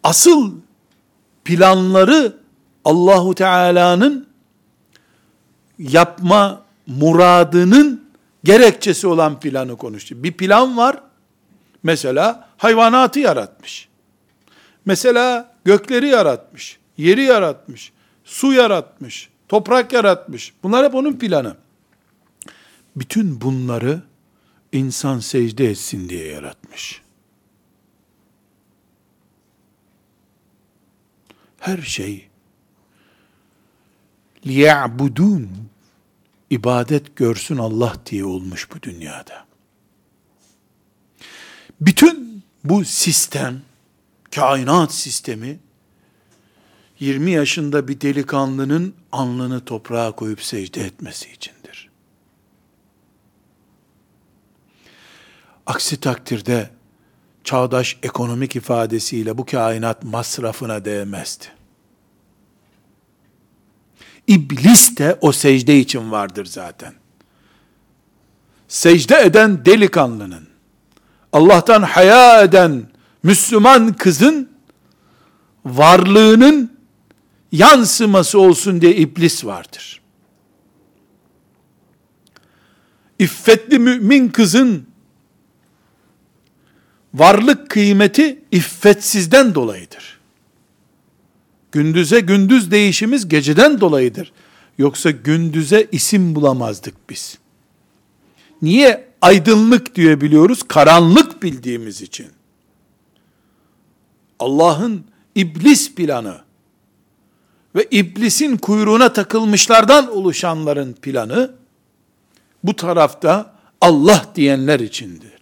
[0.03, 0.51] asıl
[1.45, 2.35] planları
[2.85, 4.27] Allahu Teala'nın
[5.79, 8.03] yapma muradının
[8.43, 10.23] gerekçesi olan planı konuştu.
[10.23, 10.99] Bir plan var.
[11.83, 13.87] Mesela hayvanatı yaratmış.
[14.85, 17.91] Mesela gökleri yaratmış, yeri yaratmış,
[18.23, 20.53] su yaratmış, toprak yaratmış.
[20.63, 21.55] Bunlar hep onun planı.
[22.95, 24.03] Bütün bunları
[24.71, 27.01] insan secde etsin diye yaratmış.
[31.59, 32.27] Her şey
[34.45, 35.49] liya'budun
[36.49, 39.45] ibadet görsün Allah diye olmuş bu dünyada.
[41.81, 43.61] Bütün bu sistem,
[44.31, 45.59] kainat sistemi
[46.99, 51.62] 20 yaşında bir delikanlının alnını toprağa koyup secde etmesi içindir.
[55.65, 56.69] Aksi takdirde
[57.43, 61.45] çağdaş ekonomik ifadesiyle bu kainat masrafına değmezdi.
[64.27, 66.93] İblis de o secde için vardır zaten.
[68.67, 70.47] Secde eden delikanlının,
[71.33, 72.85] Allah'tan haya eden
[73.23, 74.49] Müslüman kızın
[75.65, 76.77] varlığının
[77.51, 80.01] yansıması olsun diye iblis vardır.
[83.19, 84.87] İffetli mümin kızın
[87.13, 90.19] varlık kıymeti iffetsizden dolayıdır.
[91.71, 94.31] Gündüze gündüz değişimiz geceden dolayıdır.
[94.77, 97.37] Yoksa gündüze isim bulamazdık biz.
[98.61, 100.63] Niye aydınlık diyebiliyoruz?
[100.63, 102.27] Karanlık bildiğimiz için.
[104.39, 106.41] Allah'ın iblis planı
[107.75, 111.51] ve iblisin kuyruğuna takılmışlardan oluşanların planı
[112.63, 115.32] bu tarafta Allah diyenler içindir.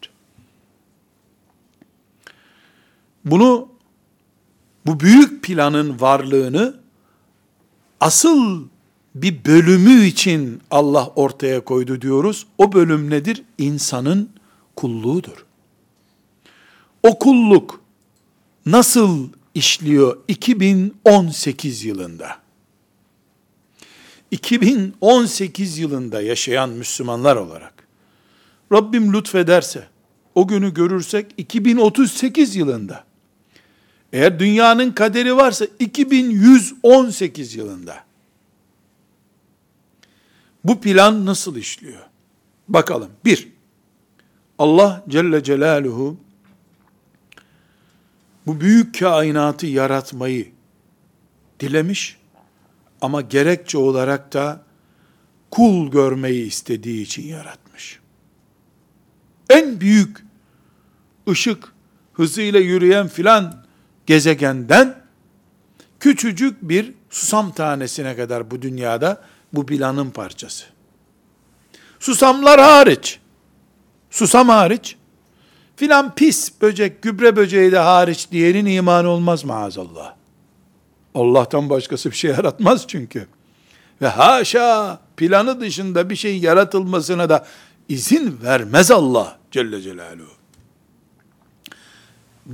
[3.26, 3.70] Bunu
[4.86, 6.76] bu büyük planın varlığını
[8.00, 8.64] asıl
[9.16, 12.48] bir bölümü için Allah ortaya koydu diyoruz.
[12.58, 13.44] O bölüm nedir?
[13.58, 14.30] İnsanın
[14.76, 15.46] kulluğudur.
[17.04, 17.82] O kulluk
[18.66, 22.38] nasıl işliyor 2018 yılında?
[24.32, 27.74] 2018 yılında yaşayan Müslümanlar olarak
[28.72, 29.88] Rabbim lütfederse
[30.36, 33.11] o günü görürsek 2038 yılında
[34.13, 38.04] eğer dünyanın kaderi varsa 2118 yılında.
[40.63, 42.02] Bu plan nasıl işliyor?
[42.67, 43.10] Bakalım.
[43.26, 43.47] Bir,
[44.58, 46.17] Allah Celle Celaluhu
[48.45, 50.52] bu büyük kainatı yaratmayı
[51.60, 52.17] dilemiş
[53.02, 54.63] ama gerekçe olarak da
[55.52, 58.00] kul görmeyi istediği için yaratmış.
[59.50, 60.26] En büyük
[61.30, 61.74] ışık
[62.13, 63.61] hızıyla yürüyen filan
[64.12, 64.95] gezegenden
[66.00, 69.21] küçücük bir susam tanesine kadar bu dünyada
[69.54, 70.65] bu planın parçası.
[72.00, 73.19] Susamlar hariç,
[74.10, 74.95] susam hariç,
[75.76, 80.13] filan pis böcek, gübre böceği de hariç diyenin imanı olmaz maazallah.
[81.15, 83.28] Allah'tan başkası bir şey yaratmaz çünkü.
[84.02, 87.45] Ve haşa planı dışında bir şey yaratılmasına da
[87.89, 90.40] izin vermez Allah Celle Celaluhu.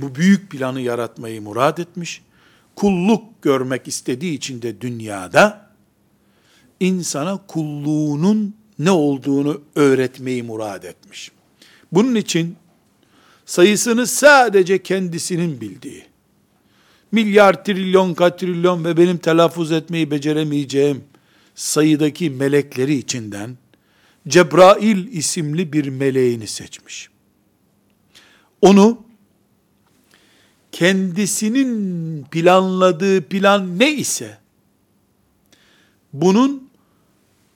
[0.02, 2.22] Bu büyük planı yaratmayı murad etmiş.
[2.76, 5.70] Kulluk görmek istediği için de dünyada
[6.80, 11.32] insana kulluğunun ne olduğunu öğretmeyi murad etmiş.
[11.92, 12.56] Bunun için
[13.46, 16.04] sayısını sadece kendisinin bildiği,
[17.12, 21.04] milyar, trilyon, katrilyon ve benim telaffuz etmeyi beceremeyeceğim
[21.54, 23.56] sayıdaki melekleri içinden
[24.28, 27.08] Cebrail isimli bir meleğini seçmiş.
[28.62, 29.07] Onu
[30.78, 34.38] kendisinin planladığı plan ne ise
[36.12, 36.68] bunun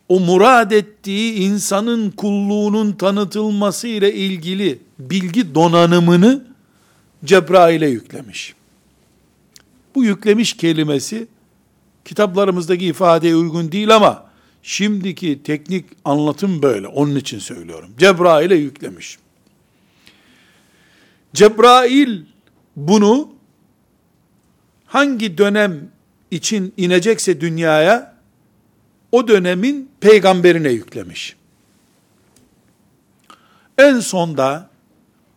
[0.08, 6.46] o murad ettiği insanın kulluğunun tanıtılması ile ilgili bilgi donanımını
[7.24, 8.54] Cebrail'e yüklemiş.
[9.94, 11.26] Bu yüklemiş kelimesi
[12.04, 14.30] kitaplarımızdaki ifadeye uygun değil ama
[14.62, 16.86] şimdiki teknik anlatım böyle.
[16.86, 17.90] Onun için söylüyorum.
[17.98, 19.18] Cebrail'e yüklemiş.
[21.34, 22.31] Cebrail
[22.76, 23.32] bunu
[24.86, 25.90] hangi dönem
[26.30, 28.16] için inecekse dünyaya
[29.12, 31.36] o dönemin peygamberine yüklemiş.
[33.78, 34.70] En sonda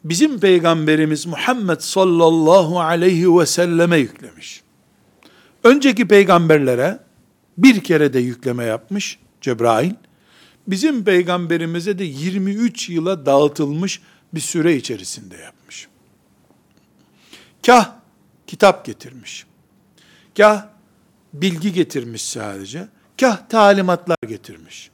[0.04, 4.62] bizim peygamberimiz Muhammed sallallahu aleyhi ve selleme yüklemiş.
[5.64, 7.00] Önceki peygamberlere
[7.58, 9.92] bir kere de yükleme yapmış Cebrail.
[10.68, 14.02] Bizim peygamberimize de 23 yıla dağıtılmış
[14.34, 15.88] bir süre içerisinde yapmış.
[17.66, 17.96] Kah
[18.48, 19.46] kitap getirmiş.
[20.38, 20.68] Kah
[21.34, 22.88] bilgi getirmiş sadece.
[23.20, 24.92] Kah talimatlar getirmiş.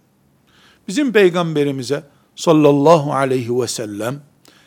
[0.88, 2.04] Bizim peygamberimize
[2.36, 4.22] sallallahu aleyhi ve sellem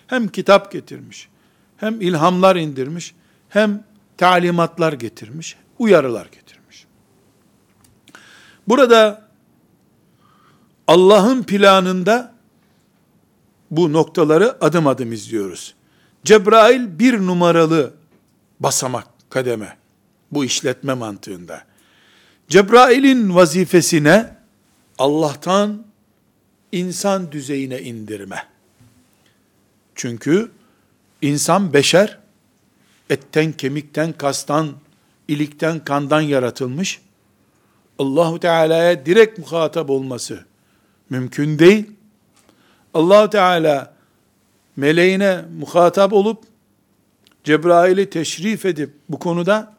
[0.07, 1.29] hem kitap getirmiş,
[1.77, 3.15] hem ilhamlar indirmiş,
[3.49, 3.85] hem
[4.17, 6.87] talimatlar getirmiş, uyarılar getirmiş.
[8.69, 9.29] Burada
[10.87, 12.35] Allah'ın planında
[13.71, 15.75] bu noktaları adım adım izliyoruz.
[16.25, 17.95] Cebrail bir numaralı
[18.61, 19.77] basamak, kademe.
[20.33, 21.65] Bu işletme mantığında.
[22.49, 24.37] Cebrail'in vazifesine
[24.99, 25.85] Allah'tan
[26.73, 28.47] insan düzeyine indirme.
[29.95, 30.51] Çünkü
[31.23, 32.19] insan beşer,
[33.11, 34.73] etten, kemikten, kastan,
[35.29, 37.01] ilikten, kandan yaratılmış.
[37.99, 40.45] Allahu Teala'ya direkt muhatap olması
[41.11, 41.91] mümkün değil.
[42.95, 43.94] Allahu Teala
[44.77, 46.45] meleğine muhatap olup
[47.45, 49.75] Cebrail'i teşrif edip bu konuda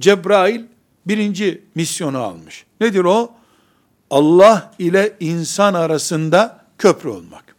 [0.00, 0.62] Cebrail
[1.06, 2.64] birinci misyonu almış.
[2.80, 3.32] Nedir o?
[4.10, 7.56] Allah ile insan arasında köprü olmak.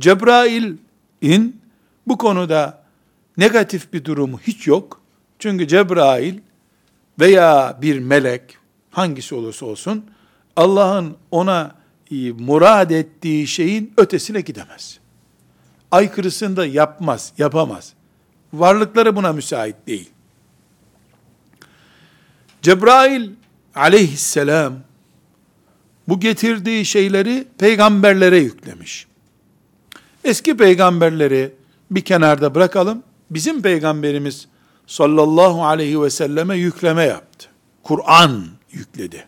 [0.00, 1.60] Cebrail'in
[2.06, 2.84] bu konuda
[3.36, 5.00] negatif bir durumu hiç yok.
[5.38, 6.38] Çünkü Cebrail
[7.20, 8.42] veya bir melek
[8.90, 10.04] hangisi olursa olsun
[10.56, 11.74] Allah'ın ona
[12.38, 14.98] murad ettiği şeyin ötesine gidemez.
[15.94, 17.92] Aykırısını da yapmaz, yapamaz.
[18.52, 20.10] Varlıkları buna müsait değil.
[22.62, 23.30] Cebrail
[23.74, 24.74] aleyhisselam
[26.08, 29.06] bu getirdiği şeyleri peygamberlere yüklemiş.
[30.24, 31.52] Eski peygamberleri
[31.90, 33.02] bir kenarda bırakalım.
[33.30, 34.48] Bizim peygamberimiz
[34.86, 37.48] sallallahu aleyhi ve selleme yükleme yaptı.
[37.82, 39.26] Kur'an yükledi.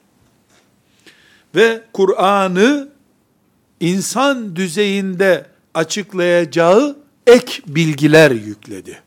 [1.54, 2.88] Ve Kur'an'ı
[3.80, 9.02] insan düzeyinde açıklayacağı ek bilgiler yükledi.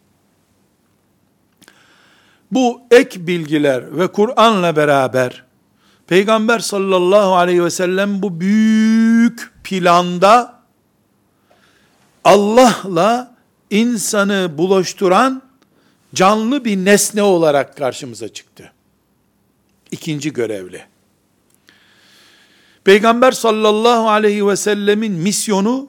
[2.52, 5.44] Bu ek bilgiler ve Kur'an'la beraber
[6.08, 10.60] Peygamber sallallahu aleyhi ve sellem bu büyük planda
[12.24, 13.36] Allah'la
[13.70, 15.42] insanı buluşturan
[16.14, 18.74] canlı bir nesne olarak karşımıza çıktı.
[19.92, 20.86] İkinci görevli.
[22.84, 25.88] Peygamber sallallahu aleyhi ve sellemin misyonu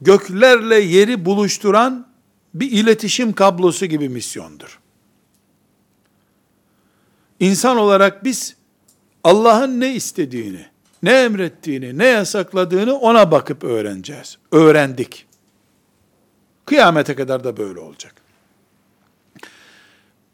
[0.00, 2.06] göklerle yeri buluşturan
[2.54, 4.80] bir iletişim kablosu gibi misyondur.
[7.40, 8.56] İnsan olarak biz
[9.24, 10.66] Allah'ın ne istediğini,
[11.02, 14.38] ne emrettiğini, ne yasakladığını ona bakıp öğreneceğiz.
[14.52, 15.26] Öğrendik.
[16.64, 18.14] Kıyamete kadar da böyle olacak.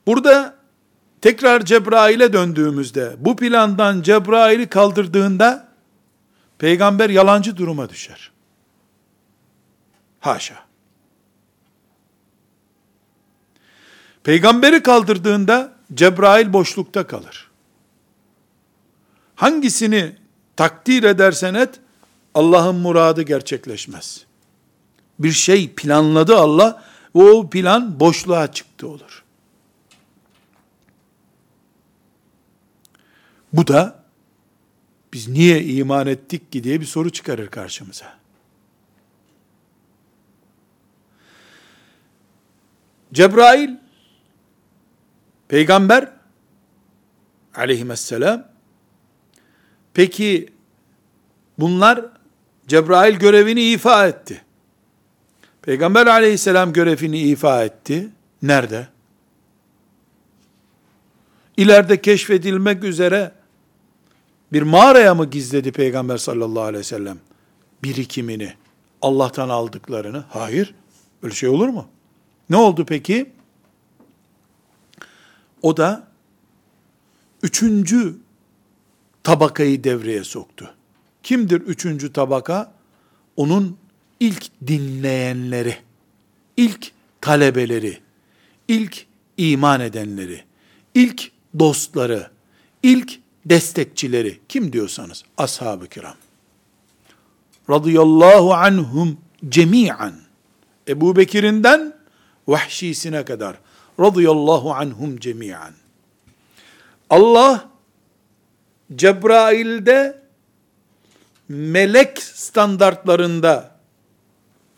[0.07, 0.55] Burada
[1.21, 5.69] tekrar Cebrail'e döndüğümüzde, bu plandan Cebrail'i kaldırdığında,
[6.59, 8.34] peygamber yalancı duruma düşer.
[10.25, 10.65] Haşa.
[14.23, 17.51] Peygamberi kaldırdığında, Cebrail boşlukta kalır.
[19.35, 20.17] Hangisini
[20.57, 21.81] takdir edersen et,
[22.35, 24.27] Allah'ın muradı gerçekleşmez.
[25.19, 29.25] Bir şey planladı Allah o plan boşluğa çıktı olur.
[33.53, 34.05] Bu da
[35.13, 38.24] biz niye iman ettik ki diye bir soru çıkarır karşımıza.
[43.15, 43.71] Cebrail
[45.49, 46.11] peygamber
[47.55, 48.49] aleyhisselam
[49.95, 50.53] peki
[51.59, 52.05] bunlar
[52.67, 54.43] Cebrail görevini ifa etti.
[55.63, 58.09] Peygamber aleyhisselam görevini ifa etti.
[58.43, 58.89] Nerede?
[61.57, 63.33] İleride keşfedilmek üzere
[64.53, 67.19] bir mağaraya mı gizledi Peygamber sallallahu aleyhi ve sellem
[67.83, 68.55] birikimini,
[69.03, 70.25] Allah'tan aldıklarını?
[70.29, 70.75] Hayır.
[71.23, 71.89] Öyle şey olur mu?
[72.51, 73.33] Ne oldu peki?
[75.63, 76.07] O da
[77.43, 78.17] üçüncü
[79.23, 80.75] tabakayı devreye soktu.
[81.23, 82.73] Kimdir üçüncü tabaka?
[83.37, 83.77] Onun
[84.21, 85.77] ilk dinleyenleri,
[86.57, 88.01] ilk talebeleri,
[88.69, 90.45] ilk iman edenleri,
[90.95, 92.31] ilk dostları,
[92.83, 96.17] ilk destekçileri, kim diyorsanız, ashab-ı kiram.
[97.71, 99.19] Radıyallahu anhum
[99.49, 100.15] cemiyen.
[100.89, 101.95] Ebu Bekir'inden
[102.47, 103.57] vahşisine kadar.
[104.01, 105.73] Radıyallahu anhum cemiyen.
[107.11, 107.69] Allah
[108.97, 110.23] Cebrail'de
[111.49, 113.71] melek standartlarında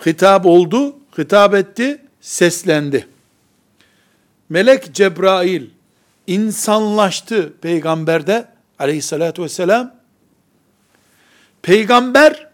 [0.06, 3.08] hitap oldu, hitap etti, seslendi.
[4.48, 5.66] Melek Cebrail
[6.26, 8.48] insanlaştı peygamberde
[8.78, 9.94] aleyhissalatü vesselam.
[11.62, 12.46] Peygamber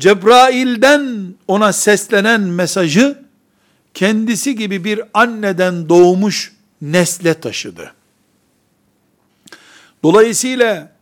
[0.00, 3.25] Cebrail'den ona seslenen mesajı
[3.96, 7.94] kendisi gibi bir anneden doğmuş nesle taşıdı.
[10.02, 10.92] Dolayısıyla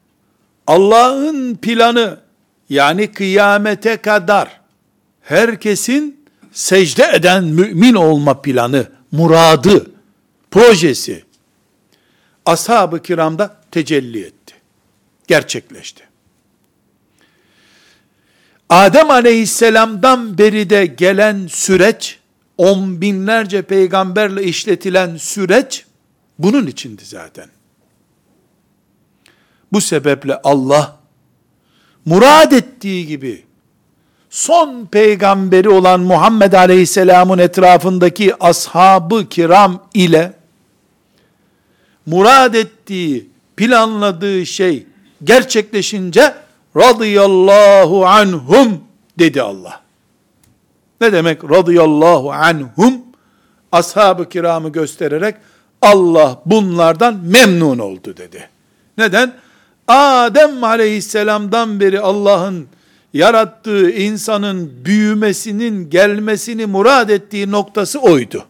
[0.66, 2.18] Allah'ın planı
[2.68, 4.60] yani kıyamete kadar
[5.22, 9.90] herkesin secde eden mümin olma planı, muradı,
[10.50, 11.24] projesi
[12.46, 14.54] ashab-ı kiramda tecelli etti.
[15.26, 16.04] Gerçekleşti.
[18.68, 22.18] Adem aleyhisselamdan beri de gelen süreç,
[22.58, 25.86] on binlerce peygamberle işletilen süreç,
[26.38, 27.48] bunun içindi zaten.
[29.72, 30.96] Bu sebeple Allah,
[32.04, 33.44] murad ettiği gibi,
[34.30, 40.32] son peygamberi olan Muhammed Aleyhisselam'ın etrafındaki ashabı kiram ile
[42.06, 44.86] murad ettiği, planladığı şey
[45.24, 46.34] gerçekleşince
[46.76, 48.84] radıyallahu anhum
[49.18, 49.83] dedi Allah.
[51.00, 52.94] Ne demek radıyallahu anhum?
[53.72, 55.34] Ashab-ı kiramı göstererek
[55.82, 58.48] Allah bunlardan memnun oldu dedi.
[58.98, 59.34] Neden?
[59.88, 62.66] Adem aleyhisselamdan beri Allah'ın
[63.14, 68.44] yarattığı insanın büyümesinin, gelmesini murad ettiği noktası oydu.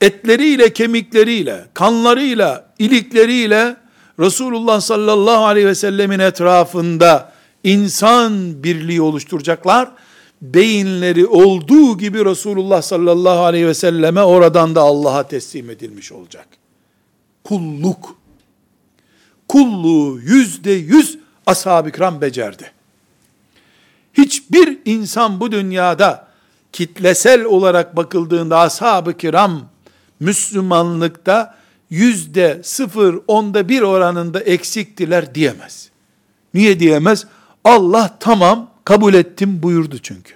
[0.00, 3.76] Etleriyle, kemikleriyle, kanlarıyla, ilikleriyle
[4.20, 7.32] Resulullah sallallahu aleyhi ve sellemin etrafında
[7.64, 9.88] insan birliği oluşturacaklar.
[10.42, 16.48] Beyinleri olduğu gibi Resulullah sallallahu aleyhi ve selleme oradan da Allah'a teslim edilmiş olacak.
[17.44, 18.16] Kulluk.
[19.48, 22.72] Kulluğu yüzde yüz ashab-ı kiram becerdi.
[24.14, 26.28] Hiçbir insan bu dünyada
[26.72, 29.68] kitlesel olarak bakıldığında ashab-ı kiram
[30.20, 31.58] Müslümanlıkta
[31.90, 35.90] yüzde sıfır onda bir oranında eksiktiler diyemez.
[36.54, 37.26] Niye diyemez?
[37.64, 40.34] Allah tamam kabul ettim buyurdu çünkü.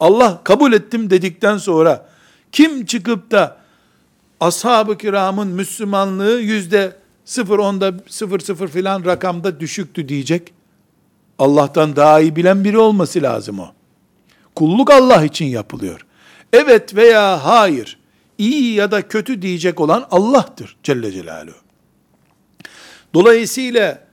[0.00, 2.08] Allah kabul ettim dedikten sonra
[2.52, 3.56] kim çıkıp da
[4.40, 10.52] ashab-ı kiramın Müslümanlığı yüzde sıfır onda sıfır sıfır filan rakamda düşüktü diyecek.
[11.38, 13.72] Allah'tan daha iyi bilen biri olması lazım o.
[14.54, 16.06] Kulluk Allah için yapılıyor.
[16.52, 17.98] Evet veya hayır,
[18.38, 21.56] iyi ya da kötü diyecek olan Allah'tır Celle Celaluhu.
[23.14, 24.04] Dolayısıyla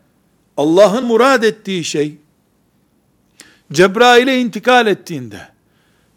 [0.57, 2.17] Allah'ın murad ettiği şey
[3.73, 5.39] Cebrail'e intikal ettiğinde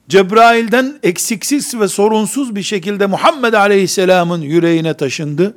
[0.08, 5.54] Cebrail'den eksiksiz ve sorunsuz bir şekilde Muhammed Aleyhisselam'ın yüreğine taşındı.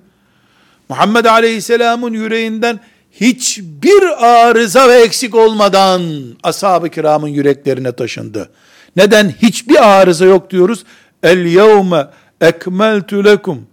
[0.89, 2.79] Muhammed Aleyhisselam'ın yüreğinden
[3.11, 6.01] hiçbir arıza ve eksik olmadan
[6.43, 8.49] ashab-ı kiramın yüreklerine taşındı.
[8.95, 10.83] Neden hiçbir arıza yok diyoruz?
[11.23, 12.07] El yevme
[12.41, 13.67] ekmeltu lekum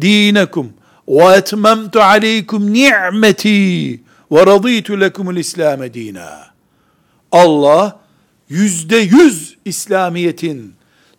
[0.00, 0.72] dinekum
[1.08, 4.00] ve etmemtu aleykum ni'meti
[4.32, 6.53] ve raditu lekumul İslam dina.
[7.34, 8.00] Allah
[8.48, 10.74] yüzde yüz İslamiyet'in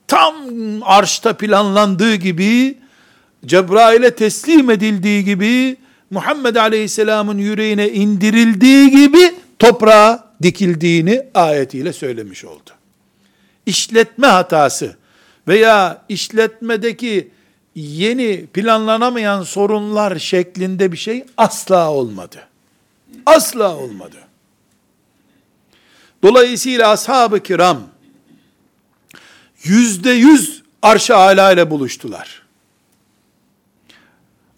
[0.07, 0.36] tam
[0.82, 2.78] arşta planlandığı gibi
[3.45, 5.78] Cebrail'e teslim edildiği gibi
[6.09, 12.70] Muhammed Aleyhisselam'ın yüreğine indirildiği gibi toprağa dikildiğini ayetiyle söylemiş oldu.
[13.66, 14.95] İşletme hatası
[15.47, 17.32] veya işletmedeki
[17.76, 22.38] yeni planlanamayan sorunlar şeklinde bir şey asla olmadı.
[23.26, 24.25] Asla olmadı.
[26.24, 27.82] Dolayısıyla ashab-ı kiram
[29.63, 32.41] yüzde yüz arş-ı ile buluştular.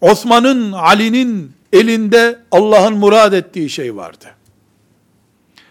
[0.00, 4.26] Osman'ın, Ali'nin elinde Allah'ın murad ettiği şey vardı.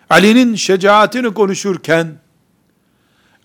[0.10, 2.14] Ali'nin şecaatini konuşurken,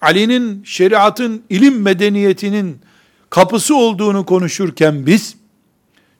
[0.01, 2.81] Ali'nin şeriatın, ilim medeniyetinin
[3.31, 5.37] kapısı olduğunu konuşurken biz,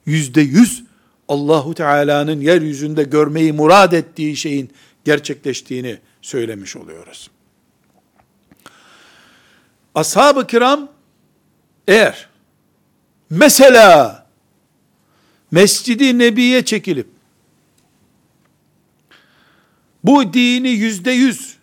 [0.05, 0.83] yüzde yüz
[1.27, 4.69] Allahu Teala'nın yeryüzünde görmeyi murad ettiği şeyin
[5.05, 7.29] gerçekleştiğini söylemiş oluyoruz.
[9.95, 10.89] Ashab-ı kiram
[11.87, 12.29] eğer
[13.29, 14.25] mesela
[15.51, 17.07] Mescidi Nebi'ye çekilip
[20.03, 21.57] bu dini yüzde yüz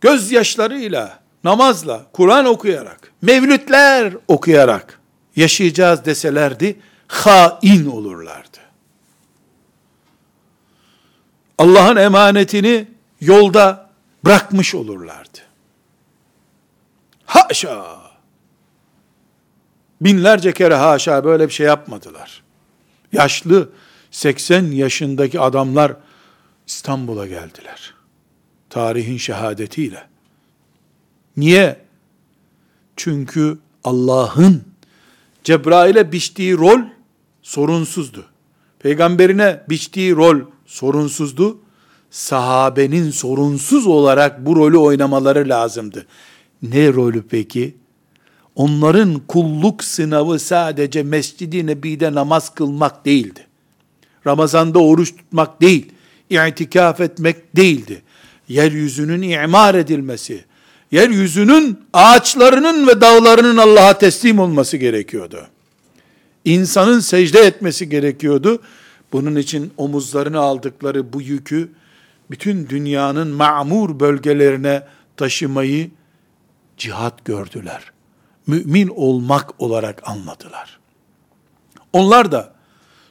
[0.00, 5.00] gözyaşlarıyla, namazla, Kur'an okuyarak, mevlütler okuyarak
[5.36, 8.49] yaşayacağız deselerdi, hain olurlardı.
[11.60, 12.86] Allah'ın emanetini
[13.20, 13.90] yolda
[14.24, 15.38] bırakmış olurlardı.
[17.24, 18.00] Haşa!
[20.00, 22.42] Binlerce kere haşa böyle bir şey yapmadılar.
[23.12, 23.68] Yaşlı
[24.10, 25.96] 80 yaşındaki adamlar
[26.66, 27.94] İstanbul'a geldiler.
[28.70, 30.08] Tarihin şehadetiyle.
[31.36, 31.80] Niye?
[32.96, 34.64] Çünkü Allah'ın
[35.44, 36.80] Cebrail'e biçtiği rol
[37.42, 38.26] sorunsuzdu.
[38.78, 40.40] Peygamberine biçtiği rol
[40.70, 41.58] sorunsuzdu.
[42.10, 46.06] Sahabenin sorunsuz olarak bu rolü oynamaları lazımdı.
[46.62, 47.74] Ne rolü peki?
[48.54, 53.46] Onların kulluk sınavı sadece Mescid-i Nebi'de namaz kılmak değildi.
[54.26, 55.92] Ramazanda oruç tutmak değil,
[56.30, 58.02] itikaf etmek değildi.
[58.48, 60.44] Yeryüzünün imar edilmesi,
[60.92, 65.46] yeryüzünün ağaçlarının ve dağlarının Allah'a teslim olması gerekiyordu.
[66.44, 68.62] İnsanın secde etmesi gerekiyordu.
[69.12, 71.72] Bunun için omuzlarına aldıkları bu yükü
[72.30, 74.86] bütün dünyanın ma'mur bölgelerine
[75.16, 75.90] taşımayı
[76.76, 77.92] cihat gördüler.
[78.46, 80.78] Mümin olmak olarak anladılar.
[81.92, 82.52] Onlar da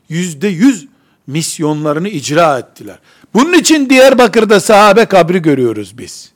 [0.10, 0.88] yüzde yüz
[1.28, 3.00] misyonlarını icra ettiler.
[3.34, 6.32] Bunun için Diyarbakır'da sahabe kabri görüyoruz biz.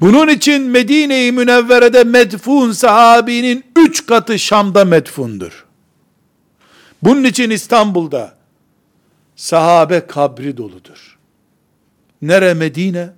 [0.00, 5.67] Bunun için Medine-i Münevvere'de medfun sahabinin üç katı Şam'da medfundur.
[7.02, 8.34] Bunun için İstanbul'da
[9.36, 11.18] sahabe kabri doludur.
[12.22, 13.10] Nere Medine,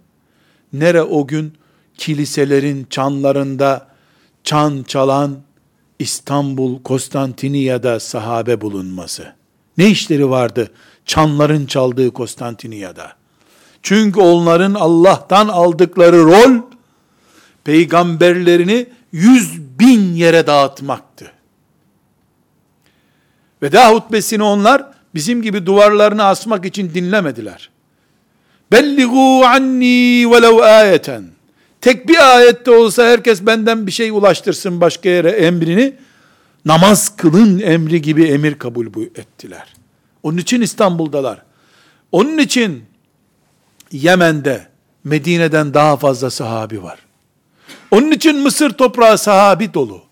[0.72, 1.54] nere o gün
[1.94, 3.86] kiliselerin çanlarında
[4.44, 5.38] çan çalan
[5.98, 9.32] İstanbul, Konstantiniyye'de sahabe bulunması.
[9.78, 10.70] Ne işleri vardı
[11.06, 13.06] çanların çaldığı Konstantiniyye'de?
[13.82, 16.62] Çünkü onların Allah'tan aldıkları rol,
[17.64, 21.32] peygamberlerini yüz bin yere dağıtmaktı.
[23.62, 27.70] Veda hutbesini onlar bizim gibi duvarlarını asmak için dinlemediler.
[28.72, 31.24] Belligu anni velev ayeten.
[31.80, 35.94] Tek bir ayette olsa herkes benden bir şey ulaştırsın başka yere emrini.
[36.64, 39.74] Namaz kılın emri gibi emir kabul ettiler.
[40.22, 41.42] Onun için İstanbul'dalar.
[42.12, 42.84] Onun için
[43.92, 44.66] Yemen'de
[45.04, 46.98] Medine'den daha fazla sahabi var.
[47.90, 50.02] Onun için Mısır toprağı sahabi dolu.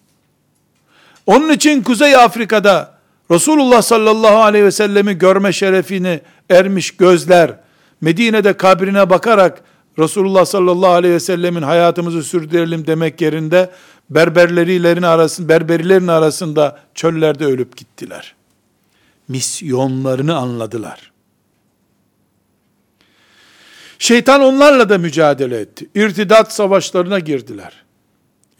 [1.27, 2.98] Onun için Kuzey Afrika'da
[3.31, 6.21] Resulullah sallallahu aleyhi ve sellemi görme şerefini
[6.51, 7.61] ermiş gözler,
[8.01, 9.63] Medine'de kabrine bakarak
[9.99, 13.71] Resulullah sallallahu aleyhi ve sellemin hayatımızı sürdürelim demek yerinde
[14.11, 18.35] berberlerilerin arasında berberilerin arasında çöllerde ölüp gittiler.
[19.29, 21.13] Misyonlarını anladılar.
[23.99, 25.89] Şeytan onlarla da mücadele etti.
[25.95, 27.85] İrtidat savaşlarına girdiler.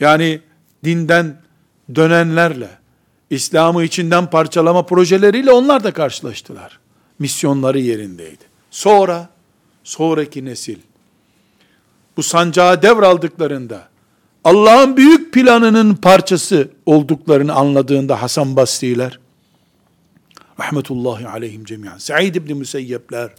[0.01, 0.41] Yani
[0.85, 1.43] dinden
[1.95, 2.69] dönenlerle,
[3.31, 6.79] İslam'ı içinden parçalama projeleriyle onlar da karşılaştılar.
[7.19, 8.45] Misyonları yerindeydi.
[8.71, 9.29] Sonra,
[9.85, 10.79] sonraki nesil,
[12.17, 13.89] bu sancağı devraldıklarında,
[14.45, 19.19] Allah'ın büyük planının parçası olduklarını anladığında Hasan Basri'ler,
[20.61, 23.31] rahmetullahi aleyhim cemiyen, Said İbni Müseyyepler,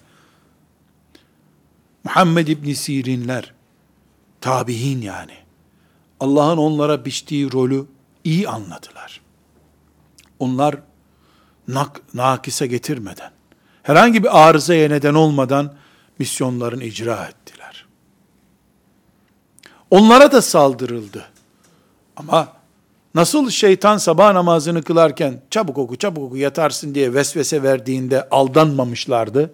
[2.03, 3.53] Muhammed İbni Sirinler,
[4.41, 5.33] tabihin yani,
[6.19, 7.85] Allah'ın onlara biçtiği rolü
[8.23, 9.21] iyi anladılar.
[10.39, 10.75] Onlar
[11.67, 13.31] nak, nakise getirmeden,
[13.83, 15.73] herhangi bir arızaya neden olmadan
[16.19, 17.85] misyonlarını icra ettiler.
[19.91, 21.25] Onlara da saldırıldı.
[22.15, 22.59] Ama
[23.15, 29.53] Nasıl şeytan sabah namazını kılarken çabuk oku çabuk oku yatarsın diye vesvese verdiğinde aldanmamışlardı.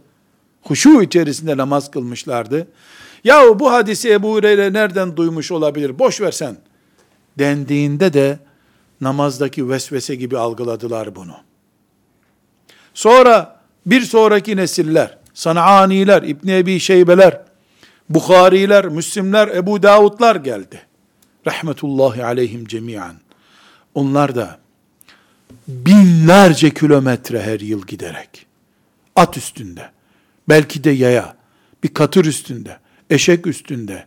[0.64, 2.68] Huşu içerisinde namaz kılmışlardı.
[3.24, 6.00] Yahu bu hadisi Ebu Hureyre nereden duymuş olabilir?
[6.00, 6.58] Boş versen.
[7.40, 8.40] Dendiğinde de
[9.06, 11.36] namazdaki vesvese gibi algıladılar bunu.
[12.94, 17.42] Sonra bir sonraki nesiller, Sananiler, İbn Ebi Şeybeler,
[18.10, 20.82] Bukhariler, Müslimler, Ebu Davudlar geldi.
[21.48, 23.16] Rahmetullahi aleyhim cemiyan.
[23.94, 24.60] Onlar da
[25.68, 28.46] binlerce kilometre her yıl giderek,
[29.16, 29.90] at üstünde,
[30.50, 31.36] belki de yaya,
[31.84, 32.78] bir katır üstünde,
[33.10, 34.06] eşek üstünde,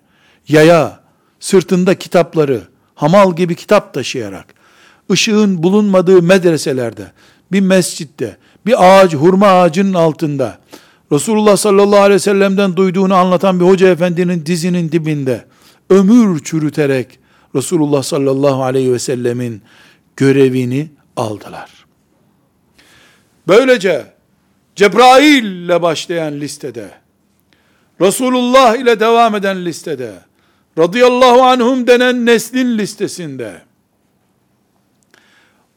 [0.48, 1.00] yaya,
[1.40, 2.62] sırtında kitapları,
[2.94, 4.57] hamal gibi kitap taşıyarak,
[5.10, 7.12] ışığın bulunmadığı medreselerde,
[7.52, 8.36] bir mescitte,
[8.66, 10.58] bir ağaç, hurma ağacının altında,
[11.12, 15.44] Resulullah sallallahu aleyhi ve sellem'den duyduğunu anlatan bir hoca efendinin dizinin dibinde,
[15.90, 17.18] ömür çürüterek,
[17.54, 19.62] Resulullah sallallahu aleyhi ve sellemin
[20.16, 21.70] görevini aldılar.
[23.48, 24.06] Böylece
[24.76, 26.90] Cebrail ile başlayan listede,
[28.00, 30.12] Resulullah ile devam eden listede,
[30.78, 33.62] radıyallahu anhum denen neslin listesinde,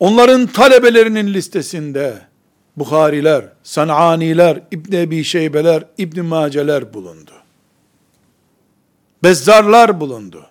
[0.02, 2.22] onların talebelerinin listesinde,
[2.78, 7.32] Bukhariler, Sananiler, İbn Ebi Şeybeler, İbn Maceler bulundu.
[9.24, 10.48] Bezzarlar bulundu.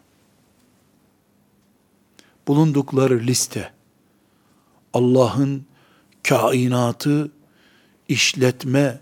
[2.49, 3.73] Bulundukları liste,
[4.95, 5.65] Allah'ın
[6.23, 7.31] kainatı
[8.09, 9.01] işletme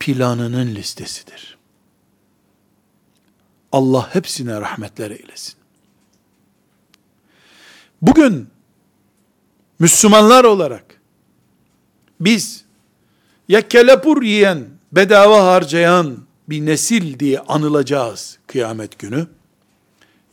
[0.00, 1.58] planının listesidir.
[3.72, 5.54] Allah hepsine rahmetler eylesin.
[8.02, 8.48] Bugün
[9.80, 10.84] Müslümanlar olarak
[12.20, 12.64] biz
[13.48, 16.16] ya kelepur yiyen, bedava harcayan
[16.48, 19.26] bir nesil diye anılacağız kıyamet günü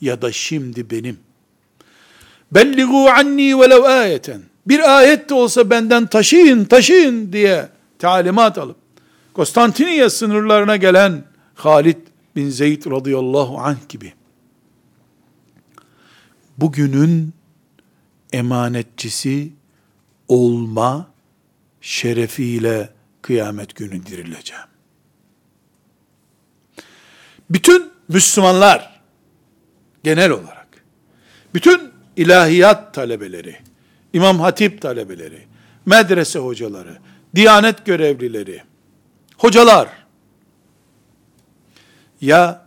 [0.01, 1.19] ya da şimdi benim.
[2.51, 4.41] Belligu anni velev ayeten.
[4.67, 7.69] Bir ayet de olsa benden taşıyın taşıyın diye
[7.99, 8.77] talimat alıp
[9.37, 11.23] Konstantiniye sınırlarına gelen
[11.55, 11.97] Halid
[12.35, 14.13] bin Zeyd radıyallahu anh gibi
[16.57, 17.33] bugünün
[18.33, 19.53] emanetçisi
[20.27, 21.11] olma
[21.81, 22.89] şerefiyle
[23.21, 24.63] kıyamet günü dirileceğim.
[27.49, 29.01] Bütün Müslümanlar
[30.03, 30.67] genel olarak
[31.53, 33.57] bütün ilahiyat talebeleri,
[34.13, 35.47] İmam Hatip talebeleri,
[35.85, 36.97] medrese hocaları,
[37.35, 38.63] diyanet görevlileri,
[39.37, 39.89] hocalar
[42.21, 42.65] ya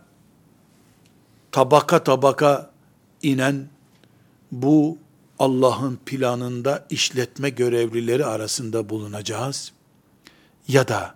[1.51, 2.71] tabaka tabaka
[3.21, 3.67] inen
[4.51, 4.97] bu
[5.41, 9.71] Allah'ın planında işletme görevlileri arasında bulunacağız
[10.67, 11.15] ya da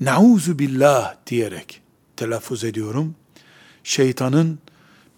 [0.00, 1.82] nauzu billah diyerek
[2.16, 3.14] telaffuz ediyorum.
[3.84, 4.58] Şeytanın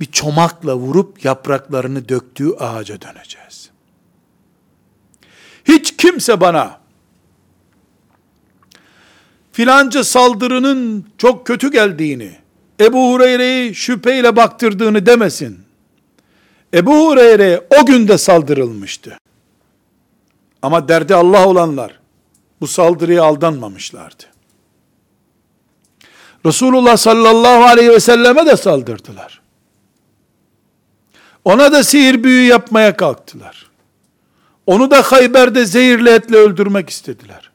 [0.00, 3.70] bir çomakla vurup yapraklarını döktüğü ağaca döneceğiz.
[5.64, 6.80] Hiç kimse bana
[9.52, 12.36] filanca saldırının çok kötü geldiğini,
[12.80, 15.65] Ebu Hureyre'yi şüpheyle baktırdığını demesin.
[16.74, 19.18] Ebu Hureyre o günde saldırılmıştı.
[20.62, 21.98] Ama derdi Allah olanlar
[22.60, 24.22] bu saldırıya aldanmamışlardı.
[26.46, 29.40] Resulullah sallallahu aleyhi ve selleme de saldırdılar.
[31.44, 33.70] Ona da sihir büyü yapmaya kalktılar.
[34.66, 37.50] Onu da Hayber'de zehirli etle öldürmek istediler.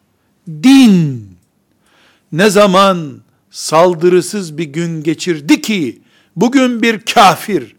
[0.47, 1.27] Din
[2.31, 6.01] ne zaman saldırısız bir gün geçirdi ki
[6.35, 7.75] bugün bir kafir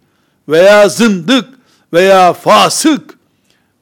[0.52, 1.48] veya zındık
[1.92, 3.18] veya fasık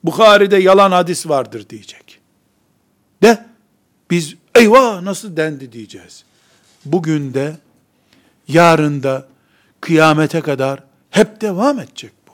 [0.05, 2.21] Bukhari'de yalan hadis vardır diyecek.
[3.23, 3.47] De
[4.11, 6.25] biz eyvah nasıl dendi diyeceğiz.
[6.85, 7.57] Bugün de
[8.49, 9.27] yarın da
[9.81, 12.33] kıyamete kadar hep devam edecek bu.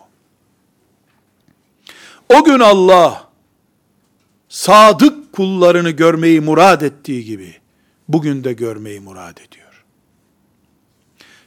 [2.36, 3.28] O gün Allah
[4.48, 7.54] sadık kullarını görmeyi murad ettiği gibi
[8.08, 9.84] bugün de görmeyi murad ediyor.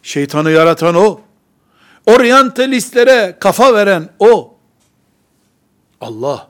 [0.04, 1.22] Şeytanı yaratan o.
[2.10, 4.58] Oryantalistlere kafa veren o.
[6.02, 6.50] Allah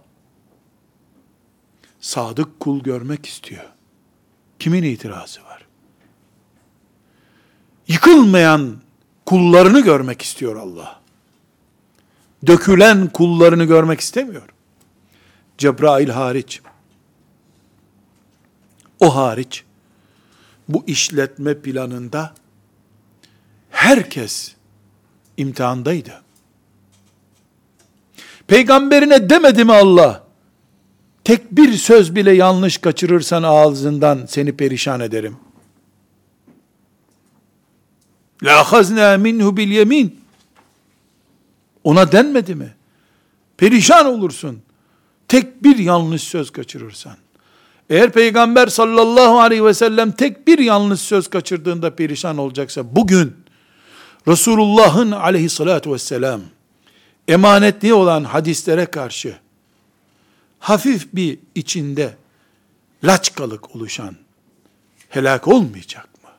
[1.99, 3.63] sadık kul görmek istiyor.
[4.59, 5.65] Kimin itirazı var?
[7.87, 8.77] Yıkılmayan
[9.25, 10.99] kullarını görmek istiyor Allah.
[12.47, 14.49] Dökülen kullarını görmek istemiyor.
[15.57, 16.61] Cebrail hariç.
[18.99, 19.63] O hariç
[20.69, 22.33] bu işletme planında
[23.69, 24.58] herkes
[25.39, 26.21] imtihandaydı.
[28.47, 30.23] Peygamberine demedi mi Allah?
[31.23, 35.37] Tek bir söz bile yanlış kaçırırsan ağzından seni perişan ederim.
[38.43, 40.19] La hazna minhu bil yemin.
[41.83, 42.73] Ona denmedi mi?
[43.57, 44.61] Perişan olursun.
[45.27, 47.15] Tek bir yanlış söz kaçırırsan.
[47.89, 53.33] Eğer Peygamber sallallahu aleyhi ve sellem tek bir yanlış söz kaçırdığında perişan olacaksa bugün
[54.29, 56.41] Resulullah'ın aleyhissalatu vesselam
[57.27, 59.37] emanetli olan hadislere karşı
[60.59, 62.17] hafif bir içinde
[63.03, 64.15] laçkalık oluşan
[65.09, 66.29] helak olmayacak mı?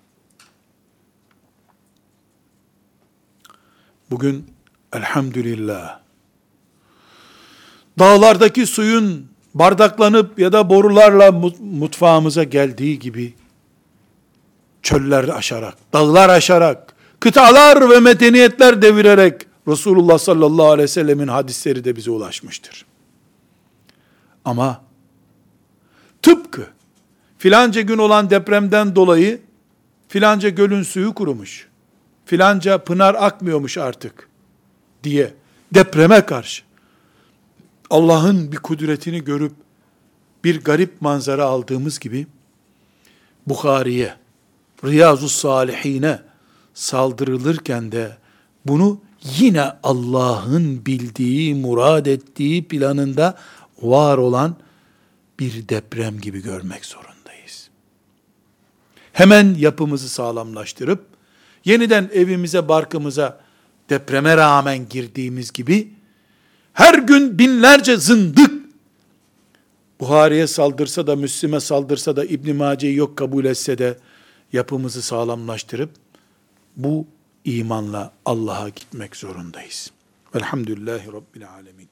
[4.10, 4.54] Bugün
[4.92, 6.00] elhamdülillah
[7.98, 13.34] dağlardaki suyun bardaklanıp ya da borularla mutfağımıza geldiği gibi
[14.82, 16.89] çöller aşarak, dağlar aşarak,
[17.20, 22.86] kıtalar ve medeniyetler devirerek Resulullah sallallahu aleyhi ve sellemin hadisleri de bize ulaşmıştır.
[24.44, 24.82] Ama
[26.22, 26.66] tıpkı
[27.38, 29.40] filanca gün olan depremden dolayı
[30.08, 31.68] filanca gölün suyu kurumuş,
[32.24, 34.28] filanca pınar akmıyormuş artık
[35.04, 35.34] diye
[35.74, 36.62] depreme karşı
[37.90, 39.52] Allah'ın bir kudretini görüp
[40.44, 42.26] bir garip manzara aldığımız gibi
[43.46, 44.14] Bukhari'ye,
[44.84, 46.29] Riyazu Salihine
[46.74, 48.16] saldırılırken de
[48.66, 49.00] bunu
[49.38, 53.38] yine Allah'ın bildiği, murad ettiği planında
[53.82, 54.56] var olan
[55.38, 57.70] bir deprem gibi görmek zorundayız.
[59.12, 61.06] Hemen yapımızı sağlamlaştırıp
[61.64, 63.40] yeniden evimize, barkımıza
[63.90, 65.92] depreme rağmen girdiğimiz gibi
[66.72, 68.60] her gün binlerce zındık
[70.00, 73.98] Buhari'ye saldırsa da, Müslim'e saldırsa da, İbn Mace'yi yok kabul etse de
[74.52, 75.90] yapımızı sağlamlaştırıp
[76.84, 77.06] bu
[77.44, 79.90] imanla Allah'a gitmek zorundayız.
[80.34, 81.88] Velhamdülillahi Rabbil Alemin.